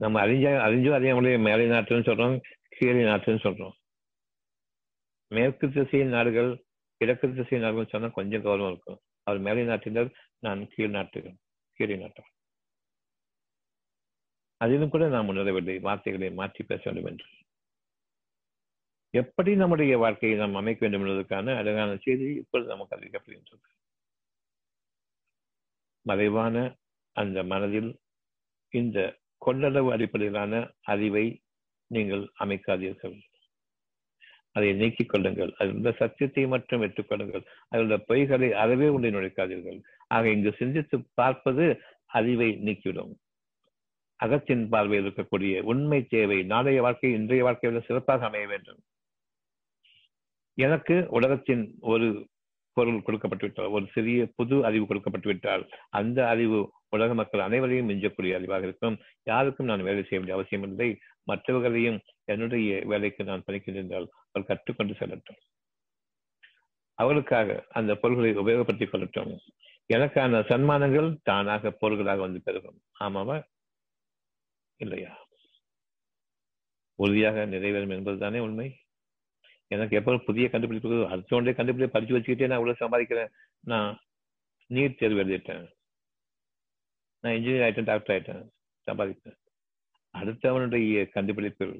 [0.00, 2.36] நம்ம அறிஞ்ச அறிஞ்சோ அறியாமலே மேலை நாட்டுன்னு சொல்றோம்
[2.76, 3.74] கீழே நாட்டுன்னு சொல்றோம்.
[5.30, 6.50] மேற்கு திசையின் நாடுகள்
[7.00, 9.00] கிழக்கு திசையின் நாடுகள் சொன்னா கொஞ்சம் கௌரவம் இருக்கும்.
[9.26, 10.10] அவர் மேலை நாட்டினர்
[10.46, 11.36] நான் கீழ் நாட்டுகள்
[11.78, 12.32] கீழே நாட்டவன்
[14.60, 17.26] அதிலும் கூட நாம் உணரவில்லை வார்த்தைகளை மாற்றி பேச வேண்டும் என்று.
[19.14, 23.66] எப்படி நம்முடைய வாழ்க்கையை நாம் அமைக்க வேண்டும் என்பதற்கான அழகான செய்தி இப்பொழுது நமக்கு அறிவிக்கப்படுகின்றது.
[26.02, 26.76] மறைவான
[27.16, 27.90] அந்த மனதில்
[28.70, 28.98] இந்த
[29.46, 31.42] கொள்ளளவு அடிப்படையிலான அறிவை
[31.86, 33.16] நீங்கள் அமைக்காதீர்கள்.
[34.52, 35.54] அதை நீக்கிக் கொள்ளுங்கள்.
[35.58, 39.78] அதில் சத்தியத்தை மட்டும் ஏற்றுக்கொள்ளுங்கள் அதில் பொய்களை அறவே உண்டை நுழைக்காதீர்கள்.
[40.08, 41.66] ஆக இங்கு சிந்தித்து பார்ப்பது
[42.18, 43.12] அறிவை நீக்கிவிடும்.
[44.16, 48.80] அகத்தின் பார்வையில் இருக்கக்கூடிய உண்மை தேவை நாளைய வாழ்க்கை இன்றைய வாழ்க்கையில் சிறப்பாக அமைய வேண்டும்.
[50.54, 52.28] எனக்கு உலகத்தின் ஒரு
[52.72, 58.98] பொருள் கொடுக்கப்பட்டுவிட்டால் ஒரு சிறிய புது அறிவு கொடுக்கப்பட்டுவிட்டால் அந்த அறிவு உலக மக்கள் அனைவரையும் மிஞ்சக்கூடிய அறிவாக இருக்கும்.
[59.22, 60.98] யாருக்கும் நான் வேலை செய்ய வேண்டிய அவசியம் இல்லை.
[61.22, 65.40] மற்றவர்களையும் என்னுடைய வேலைக்கு நான் பணிக்கின்றால் அவர் கற்றுக்கொண்டு செல்லட்டும்.
[66.94, 69.38] அவர்களுக்காக அந்த பொருள்களை உபயோகப்படுத்திக் கொள்ளட்டும்.
[69.94, 72.80] எனக்கான சன்மானங்கள் தானாக பொருள்களாக வந்து பெருகும்.
[73.00, 73.42] ஆமாவா?
[74.76, 75.26] இல்லையா?
[76.94, 78.81] உறுதியாக நிறைவேறும் என்பதுதானே உண்மை?
[79.72, 83.30] எனக்கு எப்போ புதிய கண்டுபிடிப்பு அடுத்தவனுடைய கண்டுபிடிப்பு படிச்சு வச்சுக்கிட்டே நான் இவ்வளோ சம்பாதிக்கிறேன்.
[83.60, 83.90] நான்
[84.70, 85.64] நீட் தேர்வு எழுதிட்டேன்.
[87.22, 88.44] நான் இன்ஜினியர் ஆயிட்டேன் டாக்டர் ஆயிட்டேன்
[88.86, 89.38] சம்பாதிப்பேன்.
[90.14, 91.76] அடுத்தவனுடைய கண்டுபிடிப்பில்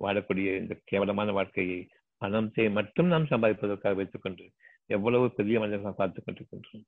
[0.00, 1.80] வாழக்கூடிய இந்த கேவலமான வாழ்க்கையை
[2.22, 4.44] பணத்தை மட்டும் நாம் சம்பாதிப்பதற்காக வைத்துக்கொண்டு
[4.86, 6.84] எவ்வளவு பெரிய மனிதர்கள் பார்த்துக் கொண்டிருக்கின்றோம்.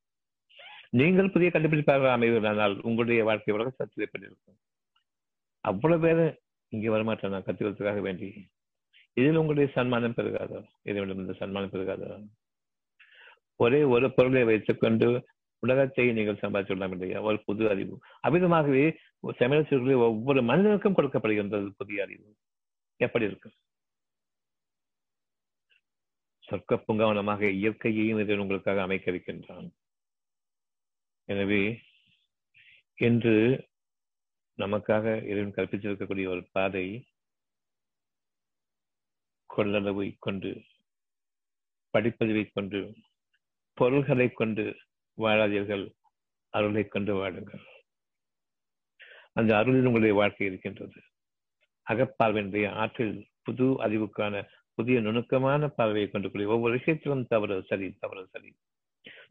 [0.91, 4.59] நீங்கள் புதிய கண்டுபிடிப்பாக அமைவீர்களானால் உங்களுடைய வாழ்க்கை உலக சத்தியப்பட்டிருக்கும்
[5.65, 6.23] அவ்வளவு பேர்
[6.73, 7.33] இங்கே வரமாட்டேன்.
[7.35, 8.29] நான் கத்துக்கிறதுக்காக வேண்டி
[9.19, 12.09] இதில் உங்களுடைய சன்மானம் பெருகாதா இதனுடைய இந்த சன்மானம் பெருகாதா
[13.61, 15.07] ஒரே ஒரு பொருளை வைத்துக் கொண்டு
[15.63, 17.21] உலகத்தை நீங்கள் சம்பாதிச்சு விடலாம் இல்லையா?
[17.29, 17.95] ஒரு புது அறிவு.
[18.29, 18.85] அமிதமாகவே
[19.39, 22.29] சமையல் ஒவ்வொரு மனிதனுக்கும் கொடுக்கப்படுகின்றது புதிய அறிவு.
[23.01, 23.51] எப்படி இருக்கு?
[26.49, 29.69] சொர்க்க பூங்காவனமாக இயற்கையையும் இதை உங்களுக்காக அமைக்க இருக்கின்றான்
[31.29, 31.63] எனவே
[33.07, 33.35] இன்று
[34.59, 36.87] நமக்காக இறைவன் கற்பித்திருக்கக்கூடிய ஒரு பாதை
[39.59, 40.63] கொள்ளளவை கொண்டு
[41.93, 42.95] படிப்பதிவை கொண்டு
[43.75, 44.77] பொருள்களை கொண்டு
[45.19, 45.93] வாழாதீர்கள்
[46.51, 47.65] அருளை கொண்டு வாடுங்கள்
[49.33, 51.01] அந்த அருளில் உங்களுடைய வாழ்க்கை இருக்கின்றது.
[51.91, 58.57] அகப்பார்வையினுடைய ஆற்றில் புது அறிவுக்கான புதிய நுணுக்கமான பார்வையை கொண்டு கூடிய ஒவ்வொரு விஷயத்திலும் தவறு சரி தவறு சரி.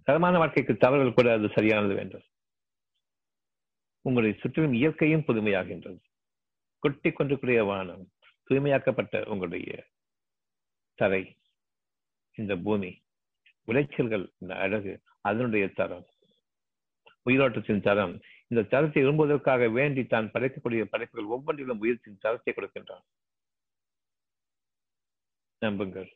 [0.04, 2.24] தரமான வாழ்க்கைக்கு தவறுகள் கூட அது சரியானது வேண்டும்.
[4.02, 6.00] உங்களை சுற்றிலும் இயற்கையும் புதுமையாகின்றது.
[6.80, 8.10] கொட்டி கொண்டிருக்கிற வானம்
[8.50, 9.86] தூய்மையாக்கப்பட்ட உங்களுடைய
[11.02, 11.24] தரை
[12.38, 12.92] இந்த பூமி
[13.68, 14.94] விளைச்சல்கள் இந்த அழகு
[15.30, 16.06] அதனுடைய தரம்
[17.30, 18.14] உயிரோட்டத்தின் தரம்.
[18.52, 23.06] இந்த தரத்தை விரும்புவதற்காக வேண்டி தான் படைக்கக்கூடிய படைப்புகள் ஒவ்வொன்றிலும் உயிர்த்தின் தரத்தை கொடுக்கின்றான்.
[25.62, 26.10] நம்புங்கள்.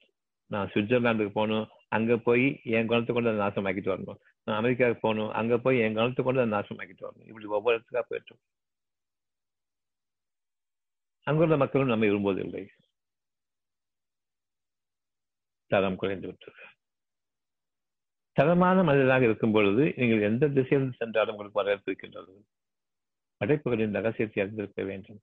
[0.52, 1.68] நான் சுவிட்சர்லாந்துக்கு போகணும்
[1.98, 2.46] அங்க போய்
[2.78, 4.20] என் குணத்தை கொண்டு அதை நாசமாக்கிட்டு வரணும்.
[4.48, 7.28] நான் அமெரிக்காவுக்கு போகணும் அங்க போய் என் குணத்தை கொண்டு அதை நாசமாக்கிட்டு வரணும்.
[7.30, 8.36] இப்படி ஒவ்வொரு இடத்துக்காக போயிட்டு
[11.28, 12.64] அங்குள்ள மக்களும் நம்மை விரும்புவதில்லை.
[15.74, 16.62] தரம் குறைந்து விட்டது.
[18.38, 22.34] தரமான மனிதனாக இருக்கும் பொழுது நீங்கள் எந்த திசையில் சென்றாலும் உங்களுக்கு வரவேற்பிருக்கின்றது.
[23.42, 25.20] படைப்புகளின் ரகசியத்தை அறிந்திருக்க வேண்டும்.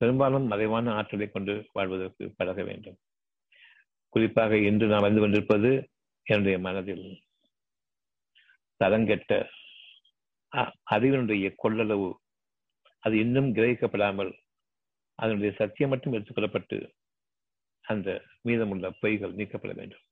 [0.00, 2.98] பெரும்பாலும் மறைவான ஆற்றலை கொண்டு வாழ்வதற்கு பழக வேண்டும்.
[4.14, 5.70] குறிப்பாக இன்று நான் வந்து கொண்டிருப்பது
[6.26, 7.06] என்னுடைய மனதில்
[8.80, 9.32] தரங்கெட்ட
[10.92, 12.08] அறிவினுடைய கொள்ளளவு
[13.04, 14.32] அது இன்னும் கிரகிக்கப்படாமல்
[15.18, 16.78] அதனுடைய சத்தியம் மட்டும் எடுத்துக்கொள்ளப்பட்டு
[17.86, 18.08] அந்த
[18.42, 20.04] மீதமுள்ள பொய்கள் நீக்கப்பட வேண்டும்.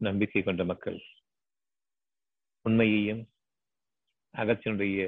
[0.00, 0.98] நம்பிக்கை கொண்ட மக்கள்
[2.64, 3.22] உண்மையையும்
[4.34, 5.00] அகத்தினுடைய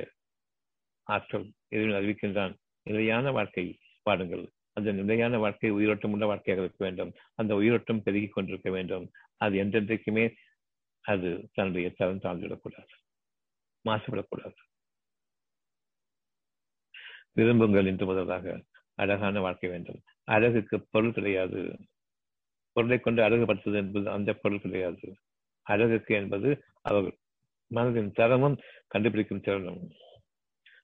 [1.06, 2.54] ஆற்றல் இறைவன் அறிவிக்கின்றான்.
[2.86, 3.64] நிலையான வாழ்க்கை
[4.02, 7.12] பாடுங்கள் அந்த நிலையான வாழ்க்கை உயிரோட்டம் உள்ள வாழ்க்கையாக இருக்க வேண்டும்.
[7.34, 9.06] அந்த உயிரோட்டம் பெருகிக் கொண்டிருக்க வேண்டும்.
[9.36, 10.24] அது என்றென்றைக்குமே
[11.04, 12.94] அது தன்னுடைய தரம் தாழ்ந்துவிடக்கூடாது
[13.84, 14.58] மாசுவிடக்கூடாது
[17.32, 18.46] விரும்புங்கள் என்று முதலாக
[18.98, 20.00] அழகான வாழ்க்கை வேண்டும்.
[20.24, 21.76] அழகுக்கு பொருள் கிடையாது.
[22.72, 25.16] பொருளை கொண்டு அழகுபடுத்துவது என்பது அந்த பொருள் கிடையாது.
[25.62, 27.18] அழகுக்கு என்பது அவர்கள்
[27.74, 29.90] மனதின் தரமும் கண்டுபிடிக்கும் திறனும்.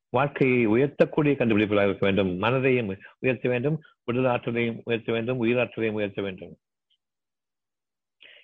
[0.09, 2.43] வாழ்க்கையை உயர்த்தக்கூடிய கண்டுபிடிப்புகளாக இருக்க வேண்டும்.
[2.43, 3.83] மனதையும் உயர்த்த வேண்டும்.
[4.05, 5.45] உடல் ஆற்றலையும் உயர்த்த வேண்டும்.
[5.45, 6.57] உயிராற்றலையும் உயர்த்த வேண்டும்.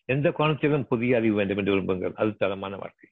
[0.05, 2.13] எந்த கோணத்திலும் புதிய அறிவு வேண்டும் என்று விரும்புங்கள்.
[2.13, 3.11] அது தரமான வாழ்க்கை.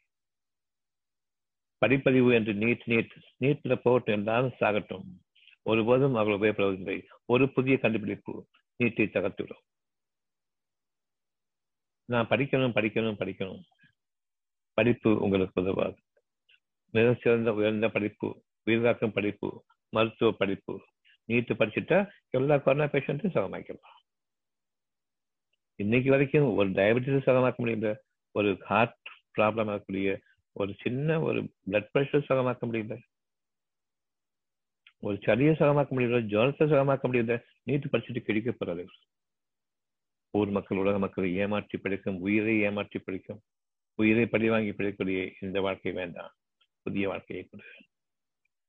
[1.86, 5.04] படிப்பறிவு என்று நீட் நீட் நீட்ல போகட்டும் என்றாலும் சாகட்டும்.
[5.68, 8.46] ஒருபோதும் அவர்கள் உபயோகப்படுவதில்லை ஒரு புதிய கண்டுபிடிப்பு
[8.78, 9.64] நீட்டை தகர்த்துவிடும்.
[12.04, 13.62] நான் படிக்கணும் படிக்கணும் படிக்கணும்.
[14.74, 15.96] படிப்பு உங்களுக்கு உதவாது.
[16.92, 20.80] மிக சிறந்த உயர்ந்த படிப்பு உயிர்காக்கும் படிப்பு மருத்துவ படிப்பு.
[21.24, 23.96] நீட்டு படிச்சுட்டா எல்லா கொரோனா பேஷண்ட்டும் சுகமாக்கலாம்
[25.74, 27.96] இன்னைக்கு வரைக்கும் ஒரு டயபெட்டிஸ் சுகமாக்க முடியல.
[28.30, 29.08] ஒரு ஹார்ட்
[29.38, 30.20] ப்ராப்ளம் ஆகக்கூடிய
[30.52, 32.98] ஒரு சின்ன ஒரு பிளட் ப்ரெஷர் சுகமாக்க முடியல.
[35.02, 38.84] ஒரு சரியை சகமாக்க முடியல ஜோனத்தை சுகமாக்க முடியல நீட்டு படிச்சுட்டு கிடைக்க போறாரு
[40.34, 43.40] ஊர் மக்கள் உலக மக்களை ஏமாற்றி படிக்கும் உயிரை ஏமாற்றி படிக்கும்
[43.98, 46.32] உயிரை பழி வாங்கி பிடிக்கக்கூடிய இந்த வாழ்க்கை வேண்டாம்.
[46.82, 47.64] புதிய வாழ்க்கையை கொடு.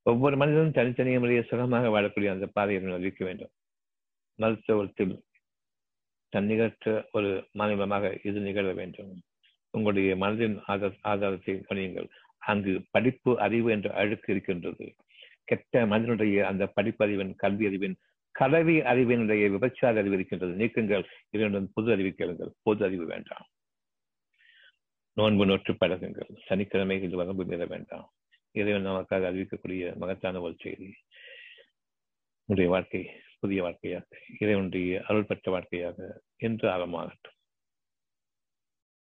[0.05, 3.51] ஒவ்வொரு மனிதனும் தனித்தனிய முறையை சுகமாக வாழக்கூடிய அந்த பாதையை அறிவிக்க வேண்டும்.
[4.39, 5.13] மருத்துவத்தில்
[6.33, 9.11] தன்னிகற்ற ஒரு மாநிலமாக இது நிகழ வேண்டும்.
[9.73, 12.07] உங்களுடைய மனதின் ஆதார ஆதாரத்தை கணியுங்கள்
[12.41, 14.85] அங்கு படிப்பு அறிவு என்ற அழுக்கு இருக்கின்றது.
[15.49, 17.97] கெட்ட மனிதனுடைய அந்த படிப்பறிவின் கல்வி அறிவின்
[18.31, 20.53] கலவி அறிவினுடைய விபச்சார அறிவு இருக்கின்றது.
[20.53, 21.03] நீக்குங்கள்.
[21.29, 22.53] இதனுடன் பொது அறிவு கேளுங்கள்.
[22.61, 23.47] பொது அறிவு வேண்டாம்.
[25.13, 26.37] நோன்பு நோற்று பழகுங்கள்.
[26.45, 28.11] சனிக்கிழமை இது வரம்பு மீற வேண்டாம்.
[28.51, 30.93] இறைவன் நமக்காக அறிவிக்கக்கூடிய மகத்தான ஒரு செய்தி.
[32.45, 34.05] உடைய வாழ்க்கை புதிய வாழ்க்கையாக
[34.39, 37.38] இறைவனுடைய அருள் பெற்ற வாழ்க்கையாக என்று ஆழமாகட்டும்